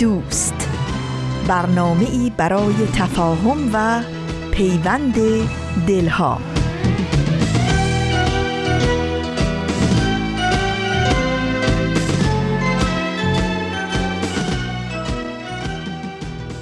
دوست. 0.00 0.68
برنامه 1.48 2.10
ای 2.10 2.32
برای 2.36 2.74
تفاهم 2.94 3.70
و 3.72 4.02
پیوند 4.50 5.14
دلها. 5.86 6.40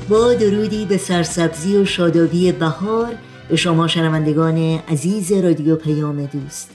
با 0.09 0.35
درودی 0.35 0.85
به 0.85 0.97
سرسبزی 0.97 1.77
و 1.77 1.85
شادابی 1.85 2.53
بهار 2.53 3.15
به 3.49 3.57
شما 3.57 3.89
شنوندگان 3.89 4.59
عزیز 4.89 5.33
رادیو 5.33 5.77
پیام 5.77 6.27
دوست. 6.27 6.71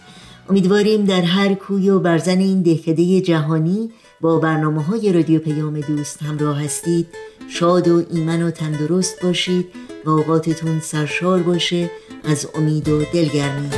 امیدواریم 0.50 1.06
در 1.06 1.22
هر 1.22 1.54
کوی 1.54 1.90
و 1.90 2.00
برزن 2.00 2.38
این 2.38 2.62
دهکده 2.62 3.22
جهانی 3.22 3.90
با 4.24 4.40
برنامه 4.40 4.84
های 4.84 5.14
رادیو 5.14 5.40
پیام 5.40 5.80
دوست 5.80 6.24
همراه 6.24 6.64
هستید. 6.64 7.08
شاد 7.50 7.88
و 7.88 8.04
ایمن 8.12 8.42
و 8.44 8.52
تندرست 8.52 9.24
باشید. 9.24 9.68
و 10.06 10.10
اوقاتتون 10.10 10.80
سرشار 10.80 11.40
باشه. 11.40 11.92
از 12.24 12.48
امید 12.56 12.90
و 12.90 13.04
دلگرمی. 13.14 13.70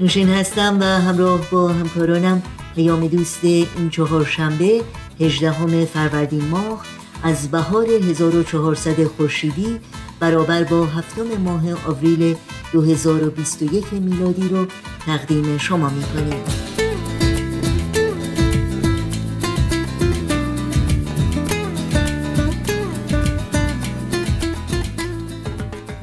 نوشین 0.00 0.28
هستم 0.28 0.80
و 0.80 0.84
همراه 0.84 1.50
با 1.50 1.68
همکارانم 1.68 2.42
پیام 2.74 3.06
دوست 3.06 3.44
این 3.44 3.90
چهار 3.90 4.24
شنبه 4.24 4.82
18 5.20 5.84
فروردین 5.84 6.44
ماه 6.44 6.84
از 7.22 7.50
بهار 7.50 7.86
1400 7.86 9.04
خورشیدی 9.04 9.80
برابر 10.20 10.64
با 10.64 10.86
هفتم 10.86 11.36
ماه 11.44 11.62
آوریل 11.86 12.36
2021 12.72 13.92
میلادی 13.92 14.48
رو 14.48 14.66
تقدیم 15.06 15.58
شما 15.58 15.88
می 15.88 16.02
کنیم 16.02 16.44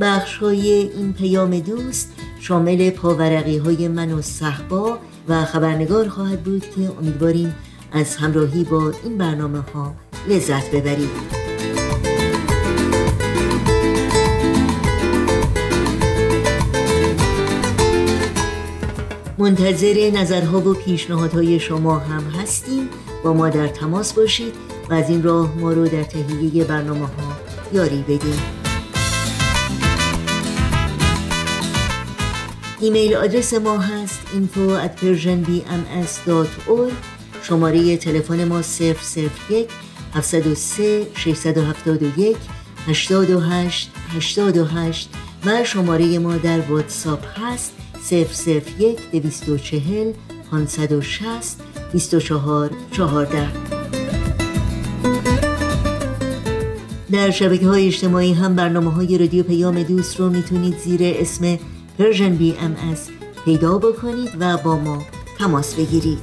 بخش 0.01 0.37
های 0.37 0.69
این 0.69 1.13
پیام 1.13 1.59
دوست 1.59 2.13
شامل 2.39 2.89
پاورقی 2.89 3.57
های 3.57 3.87
من 3.87 4.11
و 4.11 4.21
صحبا 4.21 4.97
و 5.29 5.45
خبرنگار 5.45 6.09
خواهد 6.09 6.43
بود 6.43 6.61
که 6.61 6.91
امیدواریم 6.99 7.55
از 7.91 8.15
همراهی 8.15 8.63
با 8.63 8.93
این 9.03 9.17
برنامه 9.17 9.59
ها 9.59 9.95
لذت 10.29 10.71
ببرید. 10.71 11.36
منتظر 19.37 20.11
نظرها 20.13 20.59
و 20.59 20.73
پیشنهادهای 20.73 21.59
شما 21.59 21.99
هم 21.99 22.23
هستیم. 22.23 22.89
با 23.23 23.33
ما 23.33 23.49
در 23.49 23.67
تماس 23.67 24.13
باشید 24.13 24.53
و 24.89 24.93
از 24.93 25.09
این 25.09 25.23
راه 25.23 25.57
ما 25.57 25.73
رو 25.73 25.87
در 25.87 26.03
تهیه 26.03 26.63
برنامه 26.63 27.05
ها 27.05 27.37
یاری 27.73 28.01
بدیم 28.01 28.41
ایمیل 32.81 33.15
آدرس 33.15 33.53
ما 33.53 33.77
هست 33.77 34.19
info 34.33 34.85
at 34.85 35.01
persianbms.org 35.01 36.93
شماره 37.43 37.97
تلفن 37.97 38.43
ما 38.43 38.61
001 38.61 39.69
703 40.13 41.07
671 41.15 42.37
828 42.87 43.91
828 44.15 45.09
و 45.45 45.63
شماره 45.63 46.19
ما 46.19 46.37
در 46.37 46.61
واتساپ 46.61 47.25
هست. 47.39 47.76
001 48.11 49.11
240 49.11 50.13
560 50.51 51.61
24 51.91 52.71
14 52.91 53.47
در 57.11 57.31
شبکه 57.31 57.67
های 57.67 57.87
اجتماعی 57.87 58.33
هم 58.33 58.55
برنامه 58.55 58.91
های 58.91 59.17
رادیو 59.17 59.43
پیام 59.43 59.83
دوست 59.83 60.19
رو 60.19 60.29
می‌تونید 60.29 60.77
زیر 60.77 60.99
اسم 61.03 61.59
Persian 61.97 62.35
BMS 62.35 63.09
پیدا 63.45 63.77
بکنید 63.77 64.29
و 64.39 64.57
با 64.57 64.77
ما 64.77 65.03
تماس 65.39 65.75
بگیرید. 65.75 66.19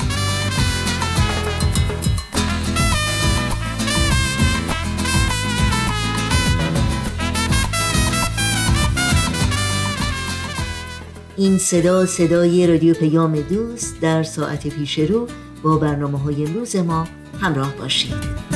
این 11.38 11.58
صدا 11.58 12.06
صدای 12.06 12.68
رادیو 12.68 12.94
پیام 12.94 13.42
دوست 13.42 14.02
در 14.02 14.24
ساعت 14.24 14.68
پیش 14.68 15.00
رو 15.00 15.28
با 15.64 15.78
برنامه 15.78 16.20
های 16.20 16.46
امروز 16.46 16.76
ما 16.76 17.08
همراه 17.42 17.76
باشید. 17.76 18.48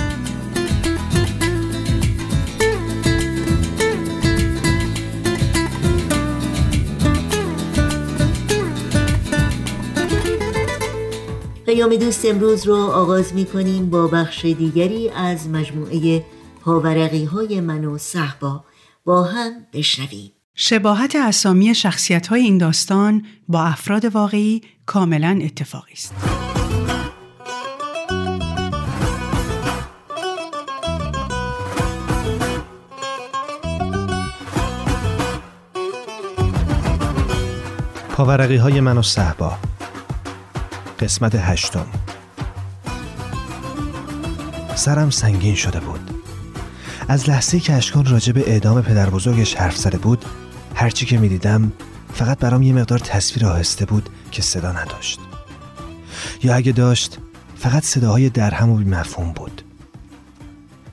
پیام 11.66 11.96
دوست 11.96 12.26
امروز 12.26 12.68
رو 12.68 12.76
آغاز 12.76 13.34
می 13.34 13.46
کنیم 13.46 13.90
با 13.90 14.08
بخش 14.08 14.46
دیگری 14.46 15.10
از 15.10 15.50
مجموعه 15.50 16.26
پاورقی 16.62 17.26
های 17.26 17.62
من 17.62 17.86
و 17.86 17.98
صحبا. 17.98 18.64
با 19.06 19.24
هم 19.24 19.52
بشنویم. 19.74 20.32
شباهت 20.56 21.16
اسامی 21.16 21.76
شخصیت 21.76 22.28
های 22.28 22.42
این 22.42 22.58
داستان 22.58 23.26
با 23.48 23.64
افراد 23.64 24.06
واقعی 24.06 24.62
کاملا 24.86 25.40
اتفاقی 25.44 25.94
است. 25.94 26.14
پاورقی 38.22 38.56
های 38.56 38.80
من 38.80 38.98
و 38.98 39.02
صحبا 39.02 39.58
قسمت 41.00 41.36
هشتم. 41.36 41.86
سرم 44.76 45.10
سنگین 45.10 45.56
شده 45.56 45.80
بود. 45.80 46.12
از 47.08 47.30
لحظه 47.30 47.60
که 47.60 47.74
اشکان 47.74 48.06
راجع 48.06 48.34
به 48.34 48.50
اعدام 48.50 48.82
پدر 48.82 49.10
بزرگش 49.10 49.56
حرف 49.56 49.78
زده 49.78 49.98
بود 49.98 50.26
هرچی 50.76 51.06
که 51.06 51.18
می‌دیدم 51.18 51.72
فقط 52.14 52.40
برام 52.40 52.62
یه 52.62 52.74
مقدار 52.74 53.00
تصویر 53.00 53.46
آهسته 53.46 53.86
بود 53.86 54.10
که 54.32 54.42
صدا 54.42 54.72
نداشت. 54.72 55.20
یا 56.44 56.56
اگه 56.56 56.72
داشت 56.72 57.18
فقط 57.56 57.84
صداهای 57.84 58.30
درهم 58.30 58.70
و 58.70 58.78
مفهوم 58.78 59.32
بود. 59.32 59.62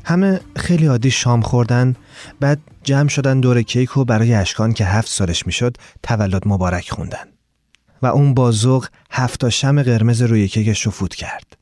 همه 0.05 0.41
خیلی 0.57 0.87
عادی 0.87 1.11
شام 1.11 1.41
خوردن 1.41 1.95
بعد 2.41 2.59
جمع 2.89 3.09
شدن 3.09 3.41
دور 3.41 3.63
کیک 3.63 3.97
و 3.97 4.05
برای 4.05 4.35
اشکان 4.35 4.73
که 4.73 4.85
هفت 4.85 5.09
سالش 5.09 5.47
می‌شد 5.47 5.77
تولد 6.03 6.49
مبارک 6.49 6.91
خوندن. 6.91 7.29
و 8.03 8.07
اون 8.07 8.35
با 8.35 8.53
ذوق 8.53 8.87
هفت 9.11 9.49
شم 9.49 9.83
قرمز 9.83 10.23
روی 10.23 10.49
کیکش 10.49 10.83
رو 10.83 10.93
فوت 10.93 11.15
کرد. 11.15 11.57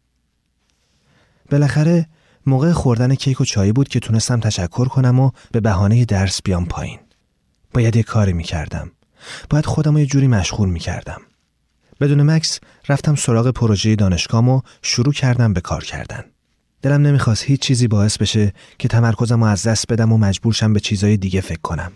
بالاخره 1.50 2.08
موقع 2.46 2.73
خوردن 2.73 3.14
کیک 3.14 3.40
و 3.40 3.44
چایی 3.44 3.73
بود 3.73 3.88
که 3.88 4.00
تونستم 4.00 4.40
تشکر 4.40 4.84
کنم 4.84 5.20
و 5.20 5.31
به 5.52 5.61
بهانه 5.61 6.05
درس 6.05 6.43
بیام 6.43 6.67
پایین. 6.67 6.99
باید 7.75 7.96
یه 7.96 8.02
کاری 8.02 8.32
می‌کردم. 8.32 8.90
باید 9.50 9.67
خودم 9.67 9.99
یه 9.99 10.06
جوری 10.06 10.29
مشغول 10.29 10.69
می‌کردم. 10.69 11.20
بدون 12.00 12.22
مکس 12.22 12.61
رفتم 12.88 13.14
سراغ 13.14 13.50
پروژه 13.50 13.96
دانشگاهم 13.96 14.49
و 14.49 14.61
شروع 14.82 15.12
کردم 15.12 15.52
به 15.52 15.61
کار 15.61 15.84
کردن. 15.84 16.25
دلم 16.82 17.06
نمی‌خواست 17.06 17.44
هیچ 17.44 17.61
چیزی 17.61 17.88
باعث 17.88 18.19
بشه 18.19 18.52
که 18.78 18.88
تمرکزم 18.88 19.44
رو 19.44 19.50
از 19.50 19.62
دست 19.62 19.93
بدم 19.93 20.12
و 20.12 20.19
مجبورشم 20.19 20.73
به 20.73 20.81
چیزای 20.81 21.17
دیگه 21.17 21.40
فکر 21.40 21.61
کنم. 21.61 21.93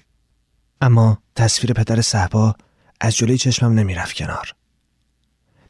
اما 0.81 1.19
تصویر 1.37 1.73
پدر 1.73 2.01
صحبا 2.01 2.55
از 3.01 3.17
جلوی 3.17 3.39
چشمم 3.39 3.73
نمی‌رفت 3.73 4.17
کنار. 4.17 4.55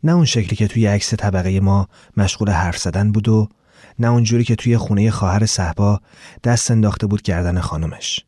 نه 0.04 0.12
اون 0.12 0.24
شکلی 0.24 0.56
که 0.56 0.68
توی 0.68 0.86
عکس 0.86 1.14
طبقه 1.14 1.60
ما 1.60 1.88
مشغول 2.16 2.50
حرف 2.50 2.78
زدن 2.78 3.12
بود 3.12 3.28
و 3.28 3.48
نه 3.98 4.08
اونجوری 4.08 4.44
که 4.44 4.56
توی 4.56 4.76
خونه 4.76 5.10
خواهر 5.10 5.46
صحبا 5.46 6.00
دست 6.44 6.70
انداخته 6.70 7.06
بود 7.06 7.22
گردن 7.22 7.60
خانمش. 7.60 8.24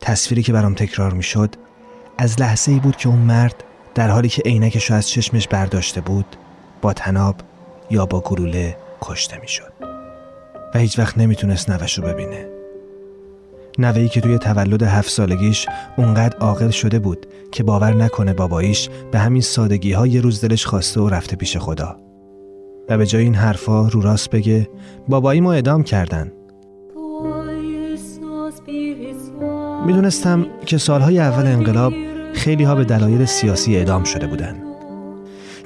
تصویری 0.00 0.42
که 0.42 0.52
برام 0.52 0.74
تکرار 0.74 1.12
می‌شد 1.14 1.54
از 2.18 2.40
لحظه 2.40 2.72
ای 2.72 2.80
بود 2.80 2.96
که 2.96 3.08
اون 3.08 3.18
مرد 3.18 3.64
در 3.94 4.10
حالی 4.10 4.28
که 4.28 4.42
عینکش 4.42 4.90
از 4.90 5.08
چشمش 5.08 5.48
برداشته 5.48 6.00
بود 6.00 6.36
با 6.82 6.92
تناب 6.92 7.40
یا 7.90 8.06
با 8.06 8.20
گلوله 8.20 8.76
کشته 9.00 9.38
می‌شد 9.40 9.85
و 10.76 10.78
هیچ 10.78 10.98
وقت 10.98 11.18
نمی‌تونست 11.18 11.70
نوش 11.70 11.98
رو 11.98 12.04
ببینه. 12.04 12.48
نوهی 13.78 14.08
که 14.08 14.20
توی 14.20 14.38
تولد 14.38 14.82
هفت 14.82 15.10
سالگیش 15.10 15.66
اونقدر 15.96 16.36
عاقل 16.36 16.70
شده 16.70 16.98
بود 16.98 17.26
که 17.52 17.62
باور 17.62 17.94
نکنه 17.94 18.32
باباییش 18.32 18.88
به 19.12 19.18
همین 19.18 19.42
سادگی 19.42 19.92
ها 19.92 20.06
یه 20.06 20.20
روز 20.20 20.40
دلش 20.40 20.66
خواسته 20.66 21.00
و 21.00 21.08
رفته 21.08 21.36
پیش 21.36 21.56
خدا. 21.56 21.96
و 22.88 22.98
به 22.98 23.06
جای 23.06 23.22
این 23.22 23.34
حرفا 23.34 23.88
رو 23.88 24.00
راست 24.00 24.30
بگه 24.30 24.68
بابایی 25.08 25.40
ما 25.40 25.52
ادام 25.52 25.82
کردن. 25.82 26.32
می‌دونستم 29.86 30.46
که 30.66 30.78
سالهای 30.78 31.18
اول 31.18 31.46
انقلاب 31.46 31.92
خیلی 32.34 32.64
ها 32.64 32.74
به 32.74 32.84
دلایل 32.84 33.24
سیاسی 33.24 33.76
اعدام 33.76 34.04
شده 34.04 34.26
بودن. 34.26 34.65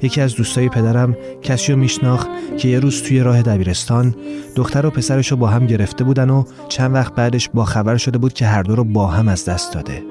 یکی 0.01 0.21
از 0.21 0.35
دوستای 0.35 0.69
پدرم 0.69 1.17
کسی 1.41 1.71
رو 1.71 1.77
میشناخت 1.77 2.27
که 2.57 2.67
یه 2.67 2.79
روز 2.79 3.03
توی 3.03 3.19
راه 3.19 3.41
دبیرستان 3.41 4.15
دختر 4.55 4.85
و 4.85 4.89
پسرش 4.89 5.31
رو 5.31 5.37
با 5.37 5.47
هم 5.47 5.65
گرفته 5.67 6.03
بودن 6.03 6.29
و 6.29 6.43
چند 6.69 6.93
وقت 6.93 7.15
بعدش 7.15 7.49
با 7.49 7.65
خبر 7.65 7.97
شده 7.97 8.17
بود 8.17 8.33
که 8.33 8.45
هر 8.45 8.63
دو 8.63 8.75
رو 8.75 8.83
با 8.83 9.07
هم 9.07 9.27
از 9.27 9.45
دست 9.45 9.73
داده. 9.73 10.03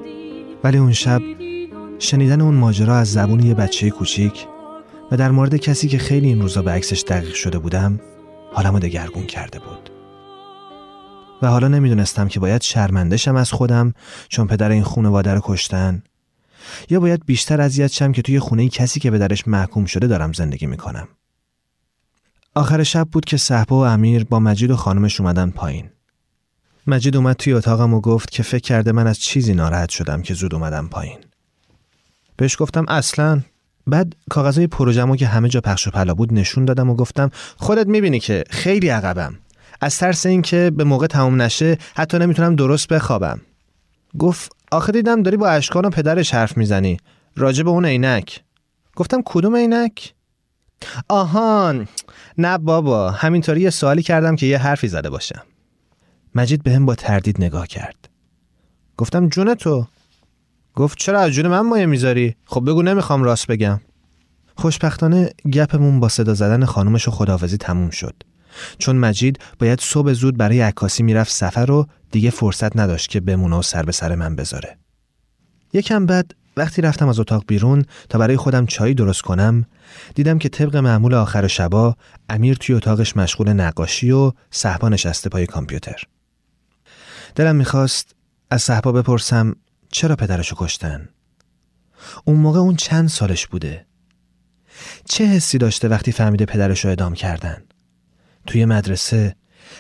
ولی 0.65 0.79
اون 0.79 0.93
شب 0.93 1.23
شنیدن 1.99 2.41
اون 2.41 2.55
ماجرا 2.55 2.97
از 2.97 3.13
زبون 3.13 3.41
یه 3.41 3.55
بچه 3.55 3.91
کوچیک 3.91 4.47
و 5.11 5.17
در 5.17 5.31
مورد 5.31 5.57
کسی 5.57 5.89
که 5.89 5.99
خیلی 5.99 6.29
این 6.29 6.41
روزا 6.41 6.63
به 6.63 6.71
عکسش 6.71 7.05
دقیق 7.09 7.35
شده 7.35 7.59
بودم 7.59 8.01
حالمو 8.53 8.79
دگرگون 8.79 9.27
کرده 9.27 9.59
بود. 9.59 9.91
و 11.43 11.47
حالا 11.47 11.69
نمی‌دونستم 11.69 12.29
که 12.29 12.41
باید 12.41 12.63
شرمندشم 12.63 13.37
از 13.37 13.53
خودم 13.53 13.95
چون 14.29 14.47
پدر 14.47 14.71
این 14.71 14.83
خانواده 14.83 15.35
رو 15.35 15.41
کشتن. 15.45 16.03
یا 16.91 17.01
باید 17.01 17.27
بیشتر 17.27 17.61
اذیت 17.61 17.93
شم 17.93 18.13
که 18.13 18.23
توی 18.23 18.39
خونه 18.39 18.69
کسی 18.69 19.01
که 19.01 19.11
به 19.11 19.19
درش 19.19 19.49
محکوم 19.49 19.85
شده 19.85 20.07
دارم 20.07 20.33
زندگی 20.33 20.67
می‌کنم. 20.67 21.09
آخر 22.55 22.83
شب 22.83 23.09
بود 23.13 23.25
که 23.25 23.37
صحبا 23.37 23.81
و 23.81 23.87
امیر 23.87 24.25
با 24.25 24.41
مجید 24.41 24.71
و 24.71 24.77
خانمش 24.77 25.21
اومدن 25.21 25.51
پایین. 25.51 25.91
مجید 26.87 27.17
اومد 27.17 27.37
توی 27.37 27.53
اتاقم 27.53 27.95
و 27.95 28.01
گفت 28.01 28.31
که 28.31 28.43
فکر 28.43 28.63
کرده 28.63 28.93
من 28.93 29.07
از 29.07 29.19
چیزی 29.19 29.55
ناراحت 29.55 29.89
شدم 29.89 30.23
که 30.23 30.35
زود 30.35 30.55
اومدم 30.55 30.89
پایین. 30.89 31.19
بهش 32.37 32.57
گفتم 32.59 32.85
اصلا 32.89 33.41
بعد 33.87 34.17
کاغذهای 34.31 34.67
پروژمو 34.67 35.17
که 35.17 35.27
همه 35.27 35.49
جا 35.49 35.61
پخش 35.61 35.89
و 35.89 35.91
پلا 35.91 36.15
بود 36.15 36.35
نشون 36.35 36.65
دادم 36.65 36.91
و 36.91 36.95
گفتم 36.95 37.31
خودت 37.57 37.87
می‌بینی 37.87 38.21
که 38.21 38.45
خیلی 38.51 38.89
عقبم. 38.89 39.39
از 39.81 39.99
ترس 39.99 40.27
اینکه 40.27 40.73
به 40.77 40.85
موقع 40.85 41.07
تموم 41.07 41.43
نشه 41.43 41.79
حتی 41.95 42.19
نمی‌تونم 42.19 42.57
درست 42.57 42.89
بخوابم. 42.89 43.41
گفت 44.19 44.57
آخه 44.71 44.93
دیدم 44.93 45.23
داری 45.23 45.37
با 45.37 45.49
اشکان 45.49 45.85
و 45.85 45.91
پدرش 45.91 46.35
حرف 46.35 46.57
می‌زنی. 46.57 46.97
راجع 47.37 47.63
به 47.63 47.71
اون 47.71 47.85
عینک. 47.85 48.41
گفتم 48.97 49.23
کدوم 49.25 49.57
عینک؟ 49.57 50.15
آهان. 51.09 51.89
نه 52.39 52.59
بابا 52.59 53.11
همینطوری 53.11 53.61
یه 53.61 53.71
سوالی 53.71 54.03
کردم 54.03 54.37
که 54.37 54.47
یه 54.47 54.59
حرفی 54.59 54.89
زده 54.89 55.11
باشم 55.11 55.43
مجید 56.35 56.63
به 56.63 56.73
هم 56.73 56.87
با 56.87 56.95
تردید 56.95 57.43
نگاه 57.43 57.67
کرد. 57.67 58.09
گفتم 58.97 59.29
جون 59.29 59.55
تو؟ 59.55 59.87
گفت 60.75 60.99
چرا؟ 60.99 61.21
از 61.21 61.33
جون 61.33 61.47
من 61.47 61.61
مایه 61.61 61.87
می‌ذاری؟ 61.87 62.37
خب 62.45 62.71
بگو 62.71 62.83
نمی‌خوام 62.83 63.23
راست 63.23 63.47
بگم. 63.47 63.81
خوشبختانه 64.57 65.31
گپمون 65.53 66.01
با 66.01 66.09
صدا 66.09 66.35
زدن 66.35 66.65
خانومش 66.65 67.09
و 67.09 67.11
خداحافظی 67.11 67.57
تموم 67.57 67.91
شد. 67.91 68.23
چون 68.79 68.97
مجید 68.97 69.39
باید 69.59 69.81
صبح 69.81 70.13
زود 70.13 70.37
برای 70.37 70.61
عکاسی 70.61 71.03
می‌رفت 71.03 71.33
سفر 71.33 71.71
و 71.71 71.87
دیگه 72.11 72.31
فرصت 72.31 72.77
نداشت 72.77 73.11
که 73.11 73.21
بمونه 73.21 73.57
و 73.57 73.63
سر 73.63 73.83
به 73.83 73.93
سر 73.93 74.15
من 74.15 74.37
بذاره. 74.37 74.79
یکم 75.73 76.07
بعد 76.07 76.35
وقتی 76.57 76.83
رفتم 76.83 77.09
از 77.09 77.21
اتاق 77.21 77.45
بیرون 77.47 77.85
تا 78.09 78.19
برای 78.19 78.37
خودم 78.37 78.67
چای 78.67 78.95
درست 78.95 79.23
کنم 79.23 79.65
دیدم 80.15 80.39
که 80.39 80.49
طبق 80.49 80.77
معمول 80.77 81.15
آخر 81.15 81.47
شبا 81.47 81.97
امیر 82.29 82.57
توی 82.57 82.75
اتاقش 82.75 83.17
مشغول 83.17 83.53
نقاشی 83.53 84.11
و 84.11 84.33
صحبا 84.51 84.89
نشسته 84.89 85.31
پای 85.31 85.47
کامپیوتر. 85.47 86.05
دلم 87.35 87.57
می‌خواست 87.57 88.15
از 88.51 88.63
صحبا 88.63 88.93
بپرسم 88.93 89.57
چرا 89.93 90.17
پدرشو 90.17 90.57
کشتن؟ 90.59 91.09
اون 92.25 92.37
موقع 92.37 92.59
اون 92.59 92.77
چند 92.77 93.09
سالش 93.09 93.47
بوده؟ 93.47 93.87
چه 95.05 95.25
حسی 95.25 95.59
داشته 95.59 95.89
وقتی 95.89 96.13
فهمیده 96.13 96.45
پدرشو 96.45 96.89
ادام 96.89 97.15
کردن؟ 97.15 97.63
توی 98.51 98.65
مدرسه 98.65 99.37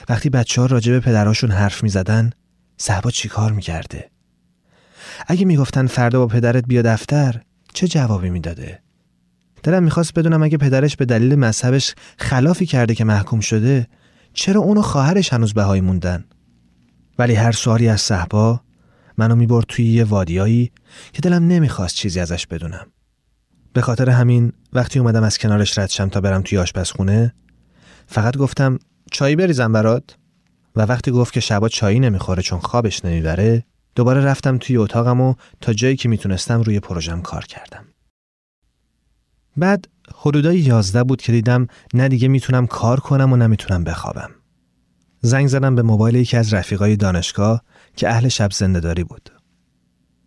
وقتی 0.08 0.30
بچه 0.30 0.60
ها 0.60 0.66
راجع 0.66 0.92
به 0.92 1.00
پدراشون 1.00 1.50
حرف 1.50 1.82
می 1.82 1.88
زدن 1.88 2.30
صحبا 2.76 3.10
چی 3.10 3.28
کار 3.28 3.52
می 3.52 3.62
کرده؟ 3.62 4.10
اگه 5.26 5.44
می‌گفتن 5.44 5.86
فردا 5.86 6.18
با 6.18 6.26
پدرت 6.26 6.64
بیا 6.66 6.82
دفتر 6.82 7.40
چه 7.74 7.88
جوابی 7.88 8.30
می‌داده؟ 8.30 8.82
دلم 9.62 9.82
می‌خواست 9.82 10.14
بدونم 10.14 10.42
اگه 10.42 10.58
پدرش 10.58 10.96
به 10.96 11.04
دلیل 11.04 11.34
مذهبش 11.34 11.94
خلافی 12.18 12.66
کرده 12.66 12.94
که 12.94 13.04
محکوم 13.04 13.40
شده 13.40 13.86
چرا 14.32 14.60
اونو 14.60 14.82
خواهرش 14.82 15.32
هنوز 15.32 15.54
بهایی 15.54 15.80
موندن؟ 15.80 16.24
ولی 17.18 17.34
هر 17.34 17.52
سوالی 17.52 17.88
از 17.88 18.00
صحبا 18.00 18.60
منو 19.18 19.36
می‌برد 19.36 19.66
توی 19.68 19.84
یه 19.84 20.04
وادیایی 20.04 20.72
که 21.12 21.22
دلم 21.22 21.48
نمی‌خواست 21.48 21.94
چیزی 21.94 22.20
ازش 22.20 22.46
بدونم. 22.46 22.86
به 23.72 23.80
خاطر 23.80 24.10
همین 24.10 24.52
وقتی 24.72 24.98
اومدم 24.98 25.22
از 25.22 25.38
کنارش 25.38 25.78
ردشم 25.78 26.08
تا 26.08 26.20
برم 26.20 26.42
توی 26.42 26.58
آشپزخونه 26.58 27.34
فقط 28.12 28.36
گفتم 28.36 28.78
چایی 29.12 29.36
بریزم 29.36 29.72
برات. 29.72 30.16
و 30.76 30.82
وقتی 30.82 31.10
گفت 31.10 31.32
که 31.32 31.40
شبا 31.40 31.68
چایی 31.68 32.00
نمی‌خوره 32.00 32.42
چون 32.42 32.58
خوابش 32.58 33.04
نمی‌بره 33.04 33.64
دوباره 33.94 34.24
رفتم 34.24 34.58
توی 34.58 34.76
اتاقم 34.76 35.20
و 35.20 35.34
تا 35.60 35.72
جایی 35.72 35.96
که 35.96 36.08
می‌تونستم 36.08 36.60
روی 36.60 36.80
پروژم 36.80 37.20
کار 37.20 37.44
کردم. 37.44 37.84
بعد 39.56 39.88
حدودای 40.14 40.58
یازده 40.58 41.04
بود 41.04 41.22
که 41.22 41.32
دیدم 41.32 41.66
نه 41.94 42.08
دیگه 42.08 42.28
می‌تونم 42.28 42.66
کار 42.66 43.00
کنم 43.00 43.32
و 43.32 43.36
نمی‌تونم 43.36 43.84
بخوابم. 43.84 44.30
زنگ 45.20 45.48
زدم 45.48 45.74
به 45.74 45.82
موبایل 45.82 46.14
یکی 46.14 46.36
از 46.36 46.54
رفیقای 46.54 46.96
دانشگاه 46.96 47.62
که 47.96 48.08
اهل 48.08 48.28
شب 48.28 48.52
زنده 48.52 49.04
بود. 49.04 49.30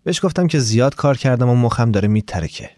بهش 0.04 0.26
گفتم 0.26 0.48
که 0.48 0.60
زیاد 0.60 0.96
کار 0.96 1.18
کردم 1.18 1.50
و 1.50 1.56
مخم 1.56 1.92
داره 1.92 2.08
میترکه. 2.08 2.70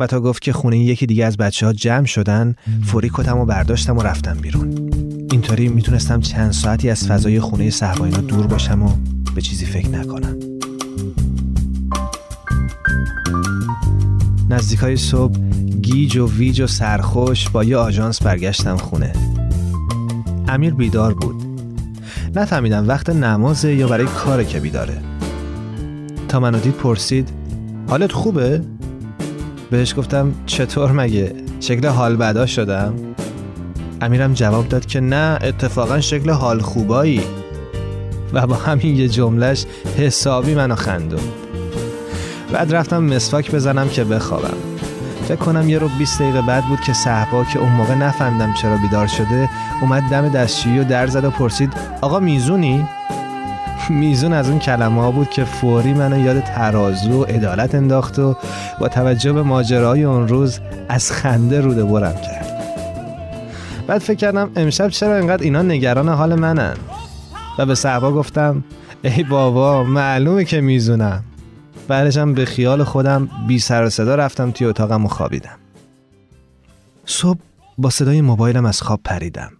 و 0.00 0.06
تا 0.06 0.20
گفت 0.20 0.42
که 0.42 0.52
خونه 0.52 0.78
یکی 0.78 1.06
دیگه 1.06 1.24
از 1.24 1.36
بچه 1.36 1.66
ها 1.66 1.72
جمع 1.72 2.06
شدن 2.06 2.54
فوری 2.84 3.10
کتم 3.14 3.38
و 3.38 3.44
برداشتم 3.44 3.98
و 3.98 4.02
رفتم 4.02 4.34
بیرون. 4.34 4.90
اینطوری 5.30 5.68
می‌تونستم 5.68 6.20
چند 6.20 6.52
ساعتی 6.52 6.90
از 6.90 7.06
فضای 7.06 7.40
خونه 7.40 7.70
صحباینا 7.70 8.18
دور 8.18 8.46
باشم 8.46 8.82
و 8.82 8.92
به 9.34 9.40
چیزی 9.40 9.66
فکر 9.66 9.88
نکنم. 9.88 10.36
نزدیک 14.50 14.78
های 14.78 14.96
صبح 14.96 15.38
گیج 15.82 16.16
و 16.16 16.30
ویج 16.30 16.60
و 16.60 16.66
سرخوش 16.66 17.48
با 17.48 17.64
یه 17.64 17.76
آژانس 17.76 18.22
برگشتم 18.22 18.76
خونه. 18.76 19.12
امیر 20.48 20.74
بیدار 20.74 21.14
بود. 21.14 21.42
نفهمیدم 22.34 22.88
وقت 22.88 23.10
نمازه 23.10 23.74
یا 23.74 23.88
برای 23.88 24.06
کاره 24.06 24.44
که 24.44 24.60
بیداره. 24.60 24.98
تا 26.28 26.40
منو 26.40 26.60
دید 26.60 26.74
پرسید 26.74 27.28
حالت 27.88 28.12
خوبه؟ 28.12 28.62
بهش 29.70 29.94
گفتم 29.94 30.32
چطور 30.46 30.92
مگه؟ 30.92 31.32
شکل 31.60 31.86
حال 31.86 32.16
بدا 32.16 32.46
شدم. 32.46 32.94
امیرم 34.00 34.32
جواب 34.32 34.68
داد 34.68 34.86
که 34.86 35.00
نه 35.00 35.38
اتفاقا 35.42 36.00
شکل 36.00 36.30
حال 36.30 36.60
خوبایی. 36.60 37.22
و 38.32 38.46
با 38.46 38.54
همین 38.54 38.96
یه 38.96 39.08
جملهش 39.08 39.64
حسابی 39.98 40.54
منو 40.54 40.74
خندون. 40.74 41.20
بعد 42.52 42.74
رفتم 42.74 43.04
مسواک 43.04 43.50
بزنم 43.50 43.88
که 43.88 44.04
بخوابم. 44.04 44.56
فکر 45.28 45.36
کنم 45.36 45.68
یه 45.68 45.78
رو 45.78 45.88
20 45.98 46.22
دقیقه 46.22 46.42
بعد 46.42 46.64
بود 46.64 46.80
که 46.80 46.92
صحبا 46.92 47.44
که 47.44 47.58
اون 47.58 47.72
موقع 47.72 47.94
نفهمیدم 47.94 48.54
چرا 48.54 48.76
بیدار 48.76 49.06
شده 49.06 49.50
اومد 49.82 50.02
دم 50.10 50.28
دستشویی 50.28 50.78
و 50.78 50.84
در 50.84 51.06
زد 51.06 51.24
و 51.24 51.30
پرسید 51.30 51.72
آقا 52.00 52.20
میزونی؟ 52.20 52.86
میزون 53.90 54.32
از 54.32 54.48
اون 54.48 54.58
کلمه 54.58 55.00
ها 55.00 55.10
بود 55.10 55.30
که 55.30 55.44
فوری 55.44 55.94
منو 55.94 56.18
یاد 56.18 56.40
ترازو 56.40 57.20
و 57.20 57.24
عدالت 57.24 57.74
انداخت 57.74 58.18
و 58.18 58.36
با 58.80 58.88
توجه 58.88 59.32
به 59.32 59.42
ماجرای 59.42 60.04
اون 60.04 60.28
روز 60.28 60.60
از 60.88 61.12
خنده 61.12 61.60
روده 61.60 61.84
برم 61.84 62.14
کرد. 62.14 62.50
بعد 63.86 64.00
فکر 64.00 64.16
کردم 64.16 64.50
امشب 64.56 64.88
چرا 64.88 65.16
اینقدر 65.16 65.42
اینا 65.42 65.62
نگران 65.62 66.08
حال 66.08 66.34
منن؟ 66.34 66.76
و 67.58 67.66
به 67.66 67.74
صحبا 67.74 68.12
گفتم 68.12 68.64
ای 69.02 69.22
بابا 69.22 69.84
معلومه 69.84 70.44
که 70.44 70.60
میزونم. 70.60 71.24
بعدشم 71.88 72.34
به 72.34 72.44
خیال 72.44 72.84
خودم 72.84 73.28
بی 73.46 73.58
سر 73.58 73.84
و 73.84 73.90
صدا 73.90 74.14
رفتم 74.14 74.50
توی 74.50 74.66
اتاقم 74.66 75.04
و 75.04 75.08
خوابیدم. 75.08 75.58
صبح 77.04 77.38
با 77.78 77.90
صدای 77.90 78.20
موبایلم 78.20 78.66
از 78.66 78.82
خواب 78.82 79.00
پریدم. 79.04 79.52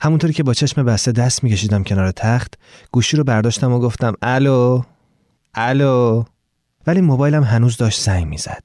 همونطوری 0.00 0.32
که 0.32 0.42
با 0.42 0.54
چشم 0.54 0.82
بسته 0.82 1.12
دست 1.12 1.44
میکشیدم 1.44 1.84
کنار 1.84 2.10
تخت 2.10 2.54
گوشی 2.92 3.16
رو 3.16 3.24
برداشتم 3.24 3.72
و 3.72 3.78
گفتم 3.78 4.14
الو 4.22 4.82
الو. 5.54 6.24
ولی 6.86 7.00
موبایلم 7.00 7.44
هنوز 7.44 7.76
داشت 7.76 8.00
زنگ 8.00 8.26
می‌زد. 8.26 8.64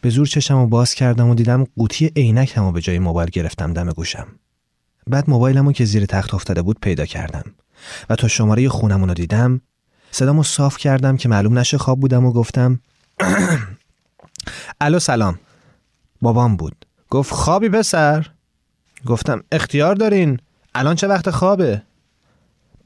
به 0.00 0.10
زور 0.10 0.26
چشم 0.26 0.54
رو 0.54 0.66
باز 0.66 0.94
کردم 0.94 1.28
و 1.28 1.34
دیدم 1.34 1.66
قوطی 1.76 2.12
عینک 2.16 2.52
همو 2.56 2.72
به 2.72 2.80
جای 2.80 2.98
موبایل 2.98 3.30
گرفتم 3.30 3.72
دم 3.72 3.90
گوشم. 3.90 4.26
بعد 5.06 5.30
موبایلمو 5.30 5.72
که 5.72 5.84
زیر 5.84 6.06
تخت 6.06 6.34
افتاده 6.34 6.62
بود 6.62 6.80
پیدا 6.80 7.06
کردم 7.06 7.44
و 8.10 8.16
تا 8.16 8.28
شماره 8.28 8.68
خونمون 8.68 9.08
رو 9.08 9.14
دیدم 9.14 9.60
صدامو 10.10 10.42
صاف 10.42 10.76
کردم 10.76 11.16
که 11.16 11.28
معلوم 11.28 11.58
نشه 11.58 11.78
خواب 11.78 12.00
بودم 12.00 12.26
و 12.26 12.32
گفتم 12.32 12.80
الو 14.80 14.98
سلام. 14.98 15.38
بابام 16.22 16.56
بود. 16.56 16.86
گفت 17.10 17.32
خوابی 17.32 17.68
پسر؟ 17.68 18.33
گفتم 19.06 19.42
اختیار 19.52 19.94
دارین؟ 19.94 20.38
الان 20.74 20.94
چه 20.94 21.06
وقت 21.06 21.30
خوابه؟ 21.30 21.82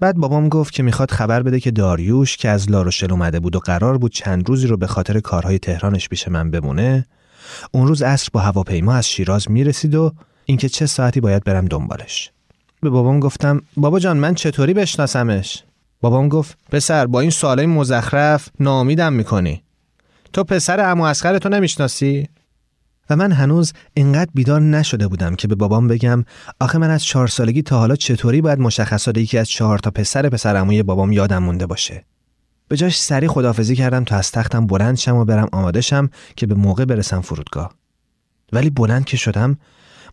بعد 0.00 0.16
بابام 0.16 0.48
گفت 0.48 0.72
که 0.72 0.82
می‌خواد 0.82 1.10
خبر 1.10 1.42
بده 1.42 1.60
که 1.60 1.70
داریوش 1.70 2.36
که 2.36 2.48
از 2.48 2.70
لاروشل 2.70 3.12
اومده 3.12 3.40
بود 3.40 3.56
و 3.56 3.58
قرار 3.58 3.98
بود 3.98 4.12
چند 4.12 4.48
روزی 4.48 4.66
رو 4.66 4.76
به 4.76 4.86
خاطر 4.86 5.20
کارهای 5.20 5.58
تهرانش 5.58 6.08
پیش 6.08 6.28
من 6.28 6.50
بمونه 6.50 7.06
اون 7.72 7.88
روز 7.88 8.02
عصر 8.02 8.28
با 8.32 8.40
هواپیما 8.40 8.94
از 8.94 9.08
شیراز 9.08 9.50
می‌رسید 9.50 9.94
و 9.94 10.12
اینکه 10.44 10.68
چه 10.68 10.86
ساعتی 10.86 11.20
باید 11.20 11.44
برم 11.44 11.64
دنبالش. 11.64 12.30
به 12.80 12.90
بابام 12.90 13.20
گفتم 13.20 13.62
بابا 13.76 13.98
جان 13.98 14.16
من 14.16 14.34
چطوری 14.34 14.74
بشناسمش؟ 14.74 15.64
بابام 16.00 16.28
گفت 16.28 16.58
پسر 16.70 17.06
با 17.06 17.20
این 17.20 17.30
سوالای 17.30 17.66
مزخرف 17.66 18.48
ناامیدم 18.60 19.12
می‌کنی. 19.12 19.62
تو 20.32 20.44
پسر 20.44 20.80
عمو 20.80 21.04
اسخر 21.04 21.38
تو 21.38 21.48
نمی‌شناسی؟ 21.48 22.28
و 23.10 23.16
من 23.16 23.32
هنوز 23.32 23.72
اینقدر 23.94 24.30
بیدار 24.34 24.60
نشده 24.60 25.08
بودم 25.08 25.34
که 25.34 25.48
به 25.48 25.54
بابام 25.54 25.88
بگم 25.88 26.24
آخه 26.60 26.78
من 26.78 26.90
از 26.90 27.04
چهار 27.04 27.28
سالگی 27.28 27.62
تا 27.62 27.78
حالا 27.78 27.96
چطوری 27.96 28.40
باید 28.40 28.58
مشخصات 28.58 29.18
یکی 29.18 29.38
از 29.38 29.48
چهار 29.48 29.78
تا 29.78 29.90
پسر 29.90 30.28
پسرعموی 30.28 30.82
بابام 30.82 31.12
یادم 31.12 31.42
مونده 31.42 31.66
باشه؟ 31.66 32.04
به 32.68 32.76
جاش 32.76 33.00
سری 33.00 33.28
خدافزی 33.28 33.76
کردم 33.76 34.04
تا 34.04 34.16
از 34.16 34.32
تختم 34.32 34.66
بلند 34.66 34.96
شم 34.96 35.16
و 35.16 35.24
برم 35.24 35.48
آماده 35.52 35.80
شم 35.80 36.10
که 36.36 36.46
به 36.46 36.54
موقع 36.54 36.84
برسم 36.84 37.20
فرودگاه. 37.20 37.74
ولی 38.52 38.70
بلند 38.70 39.04
که 39.04 39.16
شدم 39.16 39.58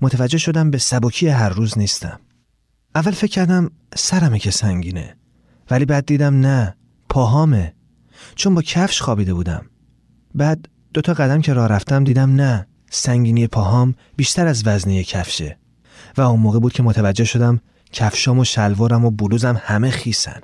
متوجه 0.01 0.37
شدم 0.37 0.71
به 0.71 0.77
سبکی 0.77 1.27
هر 1.27 1.49
روز 1.49 1.77
نیستم. 1.77 2.19
اول 2.95 3.11
فکر 3.11 3.31
کردم 3.31 3.71
سرمه 3.95 4.39
که 4.39 4.51
سنگینه 4.51 5.15
ولی 5.71 5.85
بعد 5.85 6.05
دیدم 6.05 6.39
نه 6.39 6.75
پاهامه. 7.09 7.73
چون 8.35 8.55
با 8.55 8.61
کفش 8.61 9.01
خوابیده 9.01 9.33
بودم. 9.33 9.65
بعد 10.35 10.67
دو 10.93 11.01
تا 11.01 11.13
قدم 11.13 11.41
که 11.41 11.53
راه 11.53 11.67
رفتم 11.67 12.03
دیدم 12.03 12.35
نه. 12.35 12.67
سنگینی 12.89 13.47
پاهام 13.47 13.95
بیشتر 14.15 14.47
از 14.47 14.67
وزنه 14.67 15.03
کفشه 15.03 15.57
و 16.17 16.21
اون 16.21 16.39
موقع 16.39 16.59
بود 16.59 16.73
که 16.73 16.83
متوجه 16.83 17.23
شدم 17.23 17.61
کفشام 17.91 18.39
و 18.39 18.43
شلوارم 18.43 19.05
و 19.05 19.11
بلوزم 19.11 19.61
همه 19.63 19.89
خیسن. 19.89 20.41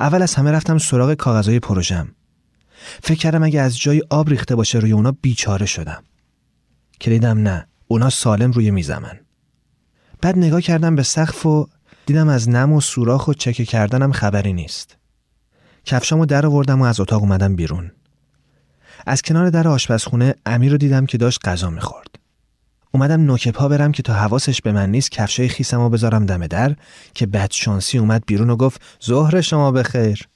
اول 0.00 0.22
از 0.22 0.34
همه 0.34 0.50
رفتم 0.50 0.78
سراغ 0.78 1.14
کاغذهای 1.14 1.60
پروژم. 1.60 2.08
فکر 3.02 3.18
کردم 3.18 3.42
اگه 3.42 3.60
از 3.60 3.78
جای 3.78 4.02
آب 4.10 4.28
ریخته 4.28 4.54
باشه 4.54 4.78
روی 4.78 4.92
اونا 4.92 5.12
بیچاره 5.22 5.66
شدم. 5.66 6.02
که 7.00 7.10
دیدم 7.10 7.38
نه 7.38 7.66
اونا 7.88 8.10
سالم 8.10 8.50
روی 8.52 8.70
میزمن. 8.70 9.20
بعد 10.20 10.38
نگاه 10.38 10.60
کردم 10.60 10.96
به 10.96 11.02
سقف 11.02 11.46
و 11.46 11.68
دیدم 12.06 12.28
از 12.28 12.48
نم 12.48 12.72
و 12.72 12.80
سوراخ 12.80 13.28
و 13.28 13.34
چکه 13.34 13.64
کردنم 13.64 14.12
خبری 14.12 14.52
نیست. 14.52 14.96
کفشامو 15.84 16.26
در 16.26 16.46
آوردم 16.46 16.80
و 16.80 16.84
از 16.84 17.00
اتاق 17.00 17.22
اومدم 17.22 17.56
بیرون. 17.56 17.92
از 19.06 19.22
کنار 19.22 19.50
در 19.50 19.68
آشپزخونه 19.68 20.34
امیر 20.46 20.72
رو 20.72 20.78
دیدم 20.78 21.06
که 21.06 21.18
داشت 21.18 21.48
غذا 21.48 21.70
می‌خورد. 21.70 22.18
اومدم 22.92 23.20
نوک 23.20 23.48
پا 23.48 23.68
برم 23.68 23.92
که 23.92 24.02
تا 24.02 24.12
حواسش 24.12 24.62
به 24.62 24.72
من 24.72 24.90
نیست 24.90 25.10
کفشای 25.10 25.48
خیسم 25.48 25.80
و 25.80 25.88
بذارم 25.88 26.26
دم 26.26 26.46
در 26.46 26.76
که 27.14 27.26
بد 27.26 27.50
شانسی 27.52 27.98
اومد 27.98 28.22
بیرون 28.26 28.50
و 28.50 28.56
گفت 28.56 28.82
ظهر 29.04 29.40
شما 29.40 29.72
بخیر. 29.72 30.28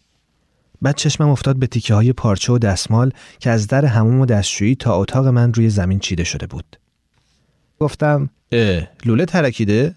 بعد 0.82 0.94
چشمم 0.94 1.28
افتاد 1.28 1.56
به 1.56 1.66
تیکه 1.66 1.94
های 1.94 2.12
پارچه 2.12 2.52
و 2.52 2.58
دستمال 2.58 3.10
که 3.38 3.50
از 3.50 3.66
در 3.66 3.84
هموم 3.84 4.20
و 4.20 4.26
دستشویی 4.26 4.74
تا 4.74 4.94
اتاق 4.94 5.26
من 5.26 5.54
روی 5.54 5.68
زمین 5.68 5.98
چیده 5.98 6.24
شده 6.24 6.46
بود. 6.46 6.76
گفتم 7.80 8.30
اه 8.52 8.88
لوله 9.04 9.24
ترکیده؟ 9.24 9.94